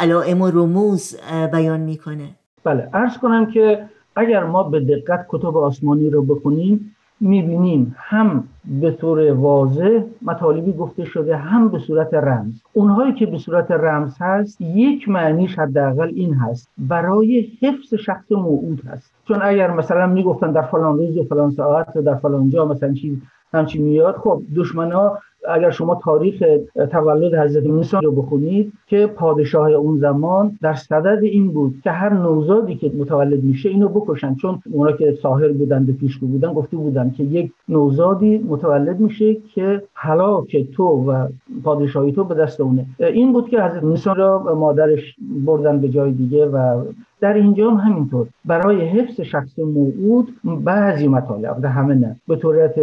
علائم 0.00 0.42
و 0.42 0.50
رموز 0.50 1.16
بیان 1.52 1.80
می‌کنه؟ 1.80 2.28
بله 2.64 2.90
ارز 2.94 3.18
کنم 3.18 3.50
که 3.50 3.88
اگر 4.18 4.44
ما 4.44 4.62
به 4.62 4.80
دقت 4.80 5.26
کتب 5.28 5.56
آسمانی 5.56 6.10
رو 6.10 6.22
بخونیم 6.22 6.94
می‌بینیم 7.20 7.94
هم 7.98 8.44
به 8.80 8.90
طور 8.90 9.32
واضح 9.32 10.00
مطالبی 10.22 10.72
گفته 10.72 11.04
شده 11.04 11.36
هم 11.36 11.68
به 11.68 11.78
صورت 11.78 12.14
رمز. 12.14 12.62
اونهایی 12.72 13.12
که 13.12 13.26
به 13.26 13.38
صورت 13.38 13.70
رمز 13.70 14.16
هست 14.20 14.60
یک 14.60 15.08
معنیش 15.08 15.58
حداقل 15.58 16.10
این 16.14 16.34
هست 16.34 16.68
برای 16.78 17.48
حفظ 17.62 17.94
شخص 17.94 18.32
موعود 18.32 18.82
هست. 18.86 19.14
چون 19.28 19.38
اگر 19.42 19.70
مثلا 19.70 20.06
می‌گفتن 20.06 20.52
در 20.52 20.62
فلان 20.62 20.98
روز 20.98 21.18
و 21.18 21.24
فلان 21.24 21.50
ساعت 21.50 21.96
و 21.96 22.02
در 22.02 22.14
فلان 22.14 22.48
جا 22.48 22.64
مثلا 22.64 22.92
چیز 22.92 23.18
همچی 23.52 23.78
میاد 23.78 24.16
خب 24.16 24.42
دشمن 24.56 24.92
ها 24.92 25.18
اگر 25.48 25.70
شما 25.70 26.00
تاریخ 26.04 26.42
تولد 26.90 27.34
حضرت 27.34 27.66
موسی 27.66 27.96
رو 28.02 28.12
بخونید 28.12 28.72
که 28.86 29.06
پادشاه 29.06 29.70
اون 29.70 29.96
زمان 29.96 30.58
در 30.62 30.74
صدد 30.74 31.18
این 31.22 31.48
بود 31.52 31.74
که 31.84 31.90
هر 31.90 32.12
نوزادی 32.12 32.74
که 32.74 32.92
متولد 32.98 33.44
میشه 33.44 33.68
اینو 33.68 33.88
بکشن. 33.88 34.34
چون 34.34 34.62
اونا 34.72 34.92
که 34.92 35.18
ساحر 35.22 35.52
بودن 35.52 35.86
به 35.86 35.92
پیشگو 35.92 36.26
بودن 36.26 36.52
گفته 36.52 36.76
بودن 36.76 37.10
که 37.10 37.24
یک 37.24 37.52
نوزادی 37.68 38.38
متولد 38.38 39.00
میشه 39.00 39.34
که 39.34 39.82
هلاک 39.94 40.70
تو 40.72 40.84
و 40.84 41.28
پادشاهی 41.64 42.12
تو 42.12 42.24
به 42.24 42.34
دست 42.34 42.60
اونه. 42.60 42.86
این 42.98 43.32
بود 43.32 43.48
که 43.48 43.62
حضرت 43.62 43.84
موسی 43.84 44.10
را 44.16 44.54
مادرش 44.54 45.16
بردن 45.46 45.80
به 45.80 45.88
جای 45.88 46.12
دیگه 46.12 46.46
و 46.46 46.84
در 47.20 47.34
اینجا 47.34 47.70
هم 47.70 47.76
همینطور. 47.76 48.26
برای 48.44 48.88
حفظ 48.88 49.20
شخص 49.20 49.58
موعود 49.58 50.28
بعضی 50.64 51.08
مطالب 51.08 51.60
در 51.60 51.68
همه 51.68 51.94
نه. 51.94 52.16
به 52.28 52.36
طورت 52.36 52.74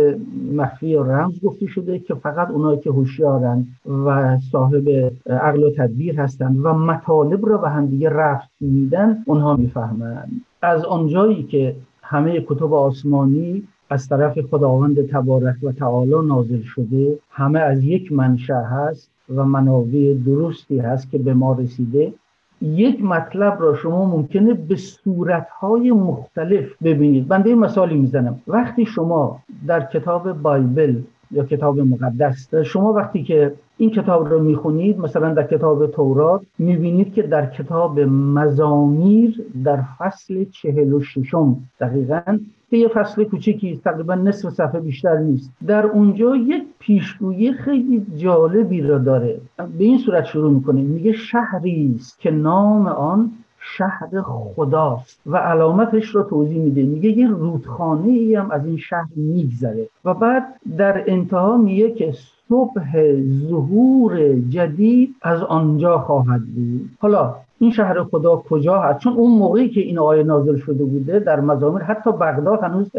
مخفی 0.53 0.95
و 0.95 1.03
رمز 1.03 1.41
گفته 1.43 1.65
شده 1.65 1.99
که 1.99 2.13
فقط 2.13 2.49
اونایی 2.49 2.79
که 2.79 2.89
هوشیارن 2.89 3.65
و 4.05 4.37
صاحب 4.51 4.89
عقل 5.29 5.63
و 5.63 5.69
تدبیر 5.69 6.21
هستند 6.21 6.65
و 6.65 6.73
مطالب 6.73 7.49
را 7.49 7.57
به 7.57 7.69
همدیگه 7.69 8.09
رفت 8.09 8.49
میدن 8.61 9.17
اونها 9.25 9.55
می‌فهمند 9.55 10.31
از 10.61 10.85
آنجایی 10.85 11.43
که 11.43 11.75
همه 12.03 12.41
کتب 12.41 12.73
آسمانی 12.73 13.63
از 13.89 14.07
طرف 14.07 14.39
خداوند 14.39 15.07
تبارک 15.07 15.55
و 15.63 15.71
تعالی 15.71 16.27
نازل 16.27 16.61
شده 16.61 17.17
همه 17.29 17.59
از 17.59 17.83
یک 17.83 18.11
منشأ 18.11 18.61
هست 18.61 19.11
و 19.35 19.45
منابع 19.45 20.13
درستی 20.25 20.79
هست 20.79 21.11
که 21.11 21.17
به 21.17 21.33
ما 21.33 21.53
رسیده. 21.53 22.13
یک 22.61 23.03
مطلب 23.03 23.57
را 23.61 23.75
شما 23.75 24.05
ممکنه 24.05 24.53
به 24.53 24.75
صورتهای 24.75 25.91
مختلف 25.91 26.65
ببینید. 26.83 27.33
من 27.33 27.43
به 27.43 27.55
مثالی 27.55 27.95
می‌زنم. 27.95 28.39
وقتی 28.47 28.85
شما 28.85 29.39
در 29.67 29.85
کتاب 29.85 30.31
بایبل 30.31 30.95
یا 31.35 31.43
کتاب 31.43 31.79
مقدس. 31.79 32.55
شما 32.55 32.93
وقتی 32.93 33.23
که 33.23 33.53
این 33.77 33.89
کتاب 33.89 34.27
رو 34.27 34.43
می‌خونید 34.43 34.99
مثلا 34.99 35.33
در 35.33 35.47
کتاب 35.47 35.87
تورات 35.87 36.41
می‌بینید 36.59 37.13
که 37.13 37.21
در 37.21 37.45
کتاب 37.45 37.99
مزامیر 37.99 39.43
در 39.63 39.79
فصل 39.97 40.45
چهل 40.51 40.93
و 40.93 41.01
ششم 41.01 41.57
دقیقا 41.79 42.39
یه 42.71 42.87
فصل 42.87 43.23
کوچکی 43.23 43.81
تقریبا 43.83 44.15
نصف 44.15 44.49
صفحه 44.49 44.79
بیشتر 44.79 45.17
نیست. 45.17 45.51
در 45.67 45.85
اونجا 45.85 46.35
یک 46.35 46.63
پیشگویی 46.79 47.53
خیلی 47.53 48.05
جالبی 48.17 48.81
را 48.81 48.97
داره. 48.97 49.37
به 49.57 49.83
این 49.83 49.97
صورت 49.97 50.25
شروع 50.25 50.51
می‌کنه. 50.51 50.81
میگه 50.81 51.13
شهری 51.13 51.95
است 51.95 52.19
که 52.19 52.31
نام 52.31 52.87
آن 52.87 53.31
شهر 53.65 54.21
خداست 54.21 55.19
و 55.25 55.37
علامتش 55.37 56.07
رو 56.07 56.23
توضیح 56.23 56.61
میده. 56.61 56.83
میگه 56.83 57.09
یه 57.09 57.27
رودخانه 57.27 58.07
ای 58.07 58.35
هم 58.35 58.51
از 58.51 58.65
این 58.65 58.77
شهر 58.77 59.07
میگذره 59.15 59.87
و 60.05 60.13
بعد 60.13 60.43
در 60.77 61.03
انتها 61.07 61.57
میگه 61.57 61.91
که 61.91 62.13
صبح 62.49 63.13
ظهور 63.49 64.39
جدید 64.49 65.15
از 65.21 65.41
آنجا 65.41 65.99
خواهد 65.99 66.41
بود. 66.41 66.89
حالا 66.99 67.35
این 67.59 67.71
شهر 67.71 68.03
خدا 68.03 68.43
کجا 68.49 68.79
هست؟ 68.79 68.99
چون 68.99 69.13
اون 69.13 69.39
موقعی 69.39 69.69
که 69.69 69.81
این 69.81 69.99
آیه 69.99 70.23
نازل 70.23 70.57
شده 70.57 70.83
بوده 70.83 71.19
در 71.19 71.39
مزامیر 71.39 71.83
حتی 71.83 72.11
بغداد 72.11 72.63
هنوز 72.63 72.91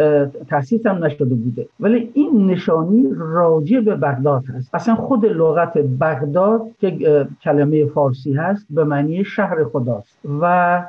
تاسیس 0.51 0.87
هم 0.87 1.05
نشده 1.05 1.35
بوده. 1.35 1.67
ولی 1.81 2.11
این 2.15 2.47
نشانی 2.47 3.09
راجع 3.17 3.81
به 3.81 3.95
بغداد 3.95 4.45
هست. 4.55 4.75
اصلا 4.75 4.95
خود 4.95 5.27
لغت 5.27 5.79
بغداد 5.79 6.63
که 6.81 7.27
کلمه 7.43 7.87
فارسی 7.87 8.33
هست 8.33 8.67
به 8.71 8.85
معنی 8.85 9.25
شهر 9.25 9.65
خداست. 9.65 10.19
و 10.41 10.83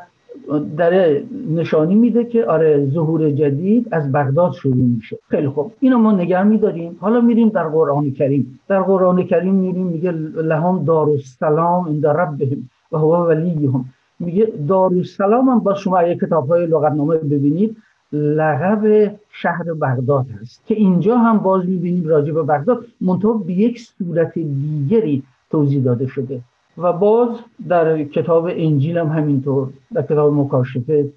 در 0.77 1.21
نشانی 1.55 1.95
میده 1.95 2.25
که 2.25 2.45
آره 2.45 2.89
ظهور 2.89 3.29
جدید 3.31 3.87
از 3.91 4.11
بغداد 4.11 4.51
شروع 4.51 4.85
میشه. 4.95 5.17
خیلی 5.29 5.47
خوب. 5.47 5.71
اینو 5.79 5.97
ما 5.97 6.11
نگه 6.11 6.43
میداریم. 6.43 6.97
حالا 6.99 7.21
میریم 7.21 7.49
در 7.49 7.67
قرآن 7.67 8.11
کریم. 8.11 8.59
در 8.67 8.81
قرآن 8.81 9.23
کریم 9.23 9.55
میریم 9.55 9.87
میگه 9.87 10.11
لهم 10.11 10.83
دارالسلام 10.85 11.87
عند 11.87 12.07
ربهم. 12.07 12.69
و 12.91 12.97
هو 12.97 13.15
ولیهم 13.15 13.85
میگه 14.19 14.53
دارالسلام 14.67 15.49
هم 15.49 15.59
با 15.59 15.73
شما 15.73 16.03
یک 16.03 16.19
کتاب 16.19 16.47
های 16.47 16.65
لغتنامه 16.65 17.17
ببینید. 17.17 17.77
لقب 18.13 19.11
شهر 19.31 19.73
بغداد 19.73 20.25
هست. 20.41 20.65
که 20.67 20.75
اینجا 20.75 21.17
هم 21.17 21.37
باز 21.37 21.65
می‌بینیم 21.65 22.07
راجع 22.07 22.33
به 22.33 22.43
بغداد. 22.43 22.85
منتها 23.01 23.33
به 23.33 23.53
یک 23.53 23.81
صورت 23.81 24.33
دیگری 24.33 25.23
توضیح 25.51 25.83
داده 25.83 26.07
شده. 26.07 26.41
و 26.77 26.93
باز 26.93 27.29
در 27.69 28.03
کتاب 28.03 28.45
انجیل 28.51 28.97
هم 28.97 29.07
همینطور. 29.07 29.69
در 29.93 30.01
کتاب 30.01 30.33
مکاشفه 30.33 31.09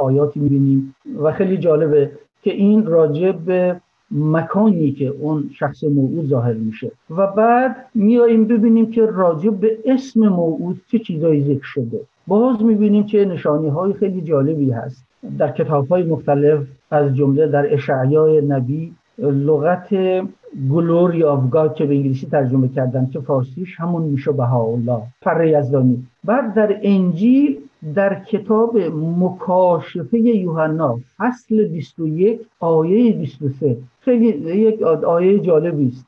آیاتی 0.00 0.40
می‌بینیم. 0.40 0.94
و 1.22 1.32
خیلی 1.32 1.58
جالبه 1.58 2.10
که 2.42 2.52
این 2.52 2.86
راجع 2.86 3.32
به 3.32 3.80
مکانی 4.10 4.92
که 4.92 5.06
اون 5.06 5.50
شخص 5.58 5.84
موعود 5.84 6.26
ظاهر 6.26 6.52
میشه. 6.52 6.90
و 7.10 7.26
بعد 7.26 7.76
میاییم 7.94 8.44
ببینیم 8.44 8.90
که 8.90 9.06
راجع 9.06 9.50
به 9.50 9.78
اسم 9.84 10.20
موعود 10.20 10.80
چه 10.90 10.98
چیزایی 10.98 11.44
ذکر 11.44 11.64
شده. 11.64 12.00
باز 12.26 12.62
می‌بینیم 12.62 13.06
که 13.06 13.24
نشانی 13.24 13.68
های 13.68 13.92
خیلی 13.92 14.20
جالبی 14.20 14.70
هست. 14.70 15.04
در 15.38 15.52
کتاب 15.52 15.88
های 15.88 16.02
مختلف 16.02 16.60
از 16.90 17.16
جمله 17.16 17.46
در 17.46 17.74
اشعیای 17.74 18.40
نبی 18.40 18.92
لغت 19.18 19.88
گلوری 20.70 21.22
آف 21.22 21.50
گاد 21.50 21.74
که 21.74 21.86
به 21.86 21.94
انگلیسی 21.94 22.26
ترجمه 22.26 22.68
کردن 22.68 23.06
که 23.12 23.20
فارسیش 23.20 23.80
همون 23.80 24.02
میشه 24.02 24.40
الله 24.40 25.02
فر 25.22 25.44
یزدانی 25.44 26.06
بعد 26.24 26.54
در 26.54 26.76
انجیل 26.82 27.58
در 27.94 28.24
کتاب 28.24 28.78
مکاشفه 29.18 30.18
یوحنا 30.18 30.98
فصل 31.16 31.68
21 31.68 32.40
آیه 32.60 33.12
23 33.12 33.76
خیلی 34.00 34.26
یک 34.56 34.82
آیه 34.82 35.38
جالبی 35.38 35.88
است. 35.88 36.06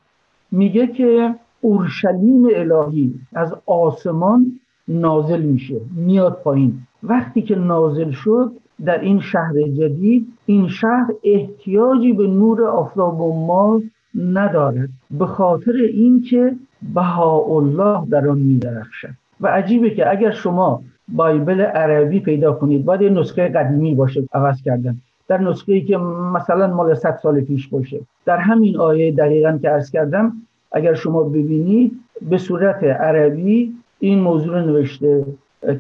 میگه 0.51 0.87
که 0.87 1.35
اورشلیم 1.61 2.49
الهی 2.55 3.15
از 3.35 3.55
آسمان 3.67 4.61
نازل 4.89 5.43
میشه 5.43 5.81
میاد 5.97 6.41
پایین. 6.45 6.81
وقتی 7.03 7.43
که 7.43 7.55
نازل 7.55 8.11
شد 8.11 8.53
در 8.85 9.01
این 9.01 9.21
شهر 9.21 9.63
جدید 9.63 10.27
این 10.47 10.69
شهر 10.69 11.07
احتیاجی 11.25 12.13
به 12.13 12.27
نور 12.27 12.65
آفتاب 12.65 13.21
و 13.21 13.47
ماه 13.47 13.81
ندارد 14.15 14.89
به 15.11 15.27
خاطر 15.27 15.73
اینکه 15.73 16.57
بهاءالله 16.95 18.07
در 18.11 18.29
آن 18.29 18.39
میدرخشد. 18.39 19.09
و 19.41 19.47
عجیبه 19.47 19.91
که 19.91 20.11
اگر 20.11 20.31
شما 20.31 20.83
بایبل 21.09 21.61
عربی 21.61 22.21
پیدا 22.21 22.53
کنید. 22.53 22.85
باید 22.85 23.03
نسخه 23.03 23.49
قدیمی 23.49 23.95
باشه 23.95 24.29
عوض 24.33 24.63
کردن. 24.63 24.97
در 25.29 25.41
نسخه 25.41 25.73
ای 25.73 25.81
که 25.81 25.97
مثلا 26.35 26.75
مال 26.75 26.95
100 26.95 27.19
سال 27.23 27.41
پیش 27.41 27.69
باشه. 27.69 28.01
در 28.27 28.37
همین 28.37 28.77
آیه 28.77 29.13
دقیقا 29.13 29.59
که 29.63 29.69
عرض 29.69 29.91
کردم 29.91 30.33
اگر 30.73 30.95
شما 30.95 31.23
ببینید 31.23 31.93
به 32.31 32.39
صورت 32.39 32.85
عربی 32.85 33.75
این 33.99 34.21
موضوع 34.21 34.61
نوشته 34.61 35.25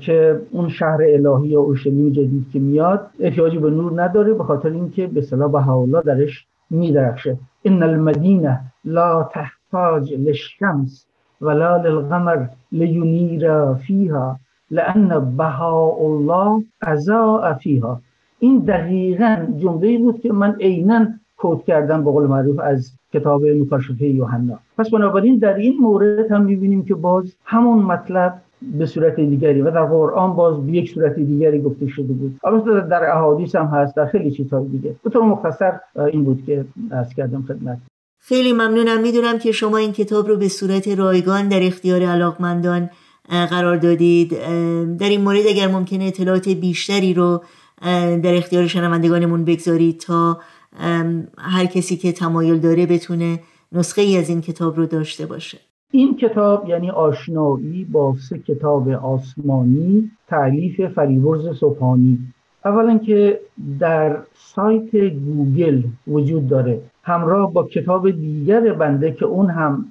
که 0.01 0.41
اون 0.51 0.69
شهر 0.69 0.99
الهی 1.03 1.49
یا 1.49 1.61
اورشلیم 1.61 2.11
جدید 2.11 2.47
که 2.53 2.59
میاد 2.59 3.11
احتیاجی 3.21 3.59
به 3.59 3.71
نور 3.71 4.03
نداره 4.03 4.35
به 4.35 4.45
خاطر 4.45 4.69
اینکه 4.69 5.07
به 5.07 5.21
صلاح 5.21 5.53
بهاءالله 5.53 6.03
درش 6.03 6.47
میدرخشه. 6.71 7.39
ان 7.65 7.83
المدینه 7.83 8.61
لا 8.85 9.23
تحتاج 9.23 10.15
للشمس 10.15 11.07
ولا 11.41 11.77
للقمر 11.77 12.47
لینیر 12.73 13.75
فیها. 13.75 14.39
لان 14.71 15.37
بهاء 15.37 16.05
الله 16.05 16.65
ازاء 16.81 17.55
فیها 17.55 18.01
این 18.39 18.59
دقیقا 18.59 19.47
جمله 19.57 19.99
بود 19.99 20.21
که 20.21 20.33
من 20.33 20.57
عینا 20.61 21.07
کود 21.37 21.65
کردم 21.65 22.05
به 22.05 22.11
قول 22.11 22.27
معروف 22.27 22.59
از 22.59 22.93
کتاب 23.13 23.47
مکاشفه 23.47 24.07
یوحنا. 24.07 24.59
پس 24.79 24.91
بنابراین 24.91 25.39
در 25.39 25.55
این 25.55 25.79
مورد 25.81 26.33
هم 26.33 26.43
می‌بینیم 26.43 26.85
که 26.85 26.95
باز 26.95 27.35
همون 27.45 27.79
مطلب 27.79 28.35
به 28.79 28.87
صورت 28.87 29.17
دیگری 29.17 29.63
و 29.63 29.71
در 29.71 29.85
قرآن 29.85 30.37
باز 30.37 30.67
به 30.67 30.73
یک 30.73 30.91
صورت 30.91 31.15
دیگری 31.15 31.61
گفته 31.61 31.87
شده 31.87 32.13
بود. 32.13 32.41
البته 32.45 32.89
در 32.89 33.11
احادیث 33.11 33.57
هم 33.57 33.67
هست 33.67 33.97
در 33.97 34.07
خیلی 34.07 34.31
چیزهای 34.31 34.69
دیگه. 34.69 34.95
به 35.05 35.11
طور 35.11 35.23
مختصر 35.23 35.73
این 36.13 36.25
بود 36.25 36.43
که 36.47 36.65
از 36.91 37.15
کردم 37.15 37.43
خدمت. 37.43 37.79
خیلی 38.21 38.53
ممنونم. 38.53 39.01
می‌دونم 39.03 39.39
که 39.39 39.53
شما 39.53 39.77
این 39.77 39.93
کتاب 39.93 40.29
رو 40.29 40.37
به 40.37 40.49
صورت 40.49 40.89
رایگان 40.89 41.49
در 41.49 41.61
اختیار 41.63 42.03
علاقمندان 42.03 42.91
قرار 43.29 43.77
دادید. 43.77 44.31
در 44.99 45.09
این 45.09 45.21
مورد 45.21 45.47
اگر 45.49 45.69
ممکنه 45.69 46.05
اطلاعات 46.05 46.49
بیشتری 46.49 47.15
رو 47.15 47.43
در 48.23 48.35
اختیار 48.35 48.67
شنوندگانمون 48.67 49.45
بگذارید 49.45 50.01
تا 50.01 50.39
هر 51.39 51.67
کسی 51.67 51.97
که 51.97 52.13
تمایل 52.13 52.59
داره 52.59 52.87
بتونه 52.87 53.41
نسخه 53.73 54.03
ای 54.03 54.17
از 54.17 54.29
این 54.29 54.41
کتاب 54.41 54.77
رو 54.77 54.87
داشته 54.87 55.27
باشه. 55.27 55.59
این 55.93 56.17
کتاب 56.17 56.69
یعنی 56.69 56.91
آشنایی 56.91 57.85
با 57.85 58.15
سه 58.29 58.39
کتاب 58.39 58.89
آسمانی 58.89 60.11
تعلیف 60.29 60.81
فریبرز 60.81 61.59
صبحانی. 61.61 62.19
اولا 62.65 62.99
که 62.99 63.41
در 63.81 64.17
سایت 64.35 64.97
گوگل 64.97 65.83
وجود 66.09 66.49
داره 66.49 66.81
همراه 67.03 67.53
با 67.53 67.65
کتاب 67.65 68.11
دیگر 68.11 68.73
بنده 68.73 69.13
که 69.13 69.25
اون 69.25 69.51
هم 69.51 69.85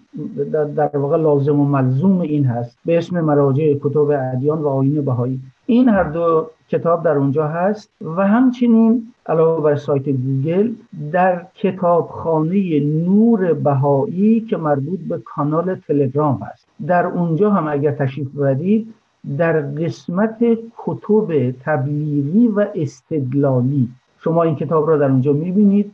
در 0.76 0.98
واقع 0.98 1.18
لازم 1.18 1.60
و 1.60 1.66
ملزوم 1.66 2.20
این 2.20 2.46
هست 2.46 2.78
به 2.86 2.98
اسم 2.98 3.22
مراجع 3.22 3.74
کتب 3.74 4.12
ادیان 4.34 4.60
و 4.62 4.68
آیین 4.68 5.06
بهایی. 5.06 5.40
این 5.66 5.90
هر 5.90 6.04
دو 6.04 6.48
کتاب 6.70 7.04
در 7.04 7.18
اونجا 7.18 7.48
هست 7.48 7.90
و 8.02 8.28
همچنین 8.28 9.14
علاوه 9.26 9.64
بر 9.64 9.76
سایت 9.76 10.10
گوگل 10.10 10.72
در 11.12 11.46
کتابخانه 11.56 12.80
نور 12.80 13.54
بهایی 13.54 14.40
که 14.40 14.58
مربوط 14.58 15.00
به 15.00 15.18
کانال 15.18 15.76
تلگرام 15.76 16.40
هست. 16.44 16.68
در 16.88 17.06
اونجا 17.06 17.50
هم 17.50 17.68
اگر 17.68 17.92
تشریف 17.92 18.28
ببرید 18.28 18.94
در 19.38 19.62
قسمت 19.62 20.38
کتب 20.78 21.52
تبلیغی 21.52 22.48
و 22.48 22.66
استدلالی. 22.76 23.90
شما 24.24 24.44
این 24.44 24.56
کتاب 24.56 24.90
را 24.90 24.98
در 24.98 25.12
اونجا 25.12 25.34
می‌بینید. 25.34 25.92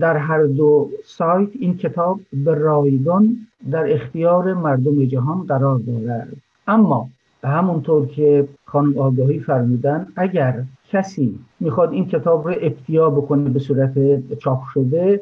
در 0.00 0.16
هر 0.16 0.42
دو 0.42 0.90
سایت 1.04 1.48
این 1.52 1.76
کتاب 1.76 2.20
به 2.32 2.54
رایگان 2.54 3.36
در 3.70 3.92
اختیار 3.92 4.54
مردم 4.54 5.04
جهان 5.04 5.46
قرار 5.46 5.78
دارد. 5.78 6.28
اما 6.66 7.08
همونطور 7.44 8.06
که 8.06 8.48
خانم 8.64 8.98
آگاهی 8.98 9.38
فرمودن 9.38 10.06
اگر 10.16 10.62
کسی 10.92 11.38
می‌خواد 11.60 11.92
این 11.92 12.06
کتاب 12.06 12.48
رو 12.48 12.54
ابتیا 12.60 13.10
بکنه 13.10 13.50
به 13.50 13.58
صورت 13.58 13.92
چاپ 14.38 14.60
شده 14.74 15.20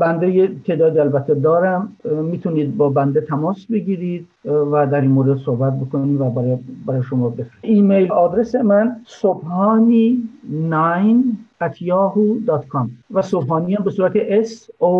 بنده 0.00 0.30
یه 0.30 0.50
تعداد 0.66 0.98
البته 0.98 1.34
دارم 1.34 1.96
می‌تونید 2.04 2.76
با 2.76 2.88
بنده 2.88 3.20
تماس 3.20 3.66
بگیرید 3.66 4.26
و 4.44 4.86
در 4.86 5.00
این 5.00 5.10
مورد 5.10 5.38
صحبت 5.38 5.80
بکنید 5.80 6.20
و 6.20 6.30
برای, 6.30 6.58
برای 6.86 7.02
شما 7.02 7.28
بفرستید 7.28 7.58
ایمیل 7.62 8.12
آدرس 8.12 8.54
من 8.54 8.96
صبحانی 9.06 10.28
9 10.50 11.22
at 11.64 11.76
yahoo.com 11.76 12.88
و 13.10 13.22
صبحانی 13.22 13.74
هم 13.74 13.84
به 13.84 13.90
صورت 13.90 14.44
S 14.44 14.50
O 14.80 14.94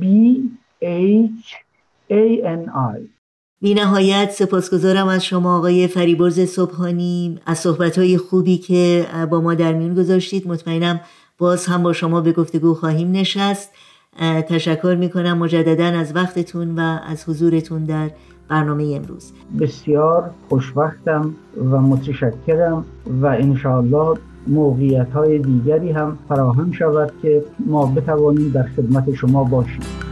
B 0.00 0.04
H 0.82 1.56
A 2.10 2.24
N 2.44 2.68
I. 2.96 3.21
بی 3.62 3.74
نهایت 3.74 4.30
سپاسگزارم 4.30 5.08
از 5.08 5.24
شما 5.24 5.56
آقای 5.56 5.86
فریبرز 5.86 6.40
صبحانی 6.40 7.38
از 7.46 7.58
صحبتهای 7.58 8.18
خوبی 8.18 8.58
که 8.58 9.06
با 9.30 9.40
ما 9.40 9.54
در 9.54 9.72
میون 9.72 9.94
گذاشتید. 9.94 10.48
مطمئنم 10.48 11.00
باز 11.38 11.66
هم 11.66 11.82
با 11.82 11.92
شما 11.92 12.20
به 12.20 12.32
گفتگو 12.32 12.74
خواهیم 12.74 13.12
نشست. 13.12 13.70
تشکر 14.48 14.96
می‌کنم 15.00 15.38
مجددا 15.38 15.84
از 15.84 16.16
وقتتون 16.16 16.78
و 16.78 16.98
از 17.06 17.28
حضورتون 17.28 17.84
در 17.84 18.10
برنامه 18.48 18.84
امروز. 18.96 19.32
بسیار 19.60 20.30
خوشوقتم 20.48 21.34
و 21.70 21.80
متشکرم 21.80 22.84
و 23.22 23.26
انشاءالله 23.26 24.18
موقعیت 24.46 25.10
های 25.10 25.38
دیگری 25.38 25.90
هم 25.90 26.18
فراهم 26.28 26.72
شود 26.72 27.12
که 27.22 27.44
ما 27.66 27.86
بتوانیم 27.86 28.50
در 28.50 28.66
خدمت 28.76 29.14
شما 29.14 29.44
باشیم. 29.44 30.11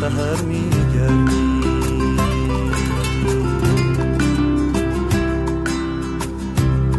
سهر 0.00 0.42
میگردیم. 0.42 2.16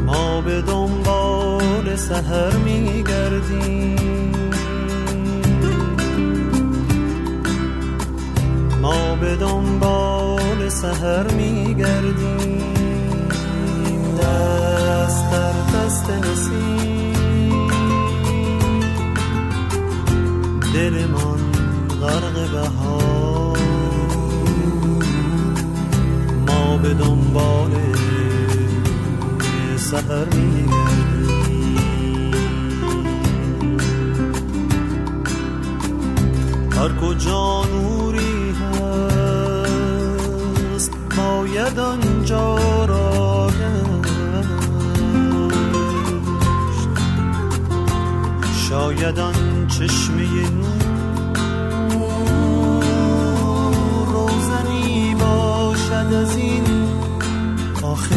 ما 0.05 0.41
به 0.41 0.61
دنبال 0.61 1.95
سهر 1.95 2.57
میگردیم. 2.57 3.95
ما 8.81 9.15
به 9.15 9.35
دنبال 9.35 10.69
سهر 10.69 11.31
میگردیم. 11.33 12.61
دست 14.21 15.31
در 15.31 15.51
دست 15.51 16.09
نسیم. 16.09 17.67
دل 20.73 21.05
من 21.05 21.30
غرق 22.11 22.51
بهار. 22.51 23.57
ما 26.47 26.77
به 26.77 26.93
دنبال 26.93 27.71
میگردیم 30.35 30.71
هر 36.71 36.91
کجا 37.01 37.65
نوری 37.65 38.51
هست 38.51 39.71
باید 41.17 41.79
آنجا 41.79 42.85
را 42.85 43.51
شاید 48.69 49.19
آن 49.19 49.67
چشمه 49.67 50.49
نور 50.51 50.70
از 56.07 56.37
این 56.37 56.63
آخر 57.83 58.15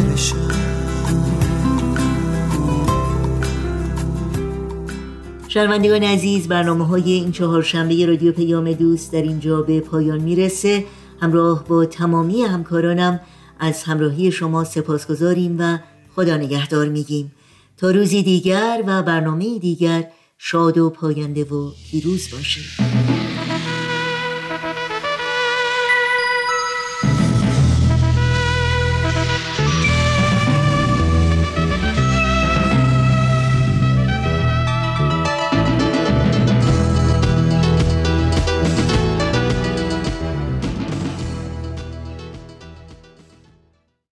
عزیز 6.03 6.49
برنامه 6.49 6.87
های 6.87 7.13
این 7.13 7.33
چهارشنبه 7.33 8.07
رادیو 8.07 8.33
پیام 8.33 8.73
دوست 8.73 9.13
در 9.13 9.23
اینجا 9.23 9.63
به 9.63 9.81
پایان 9.81 10.21
می‌رسه. 10.21 10.85
همراه 11.21 11.65
با 11.65 11.87
تمامی 11.87 12.43
همکارانم 12.43 13.21
از 13.61 13.83
همراهی 13.83 14.33
شما 14.33 14.65
سپاسگزاریم 14.65 15.57
و 15.59 15.79
خدا 16.17 16.37
نگهدار 16.37 16.89
میگیم. 16.89 17.33
تا 17.77 17.91
روزی 17.91 18.23
دیگر 18.23 18.85
و 18.87 19.03
برنامه 19.03 19.59
دیگر 19.59 20.09
شاد 20.39 20.79
و 20.79 20.91
پاینده 20.91 21.45
و 21.45 21.71
پیروز 21.91 22.31
باشید. 22.33 23.04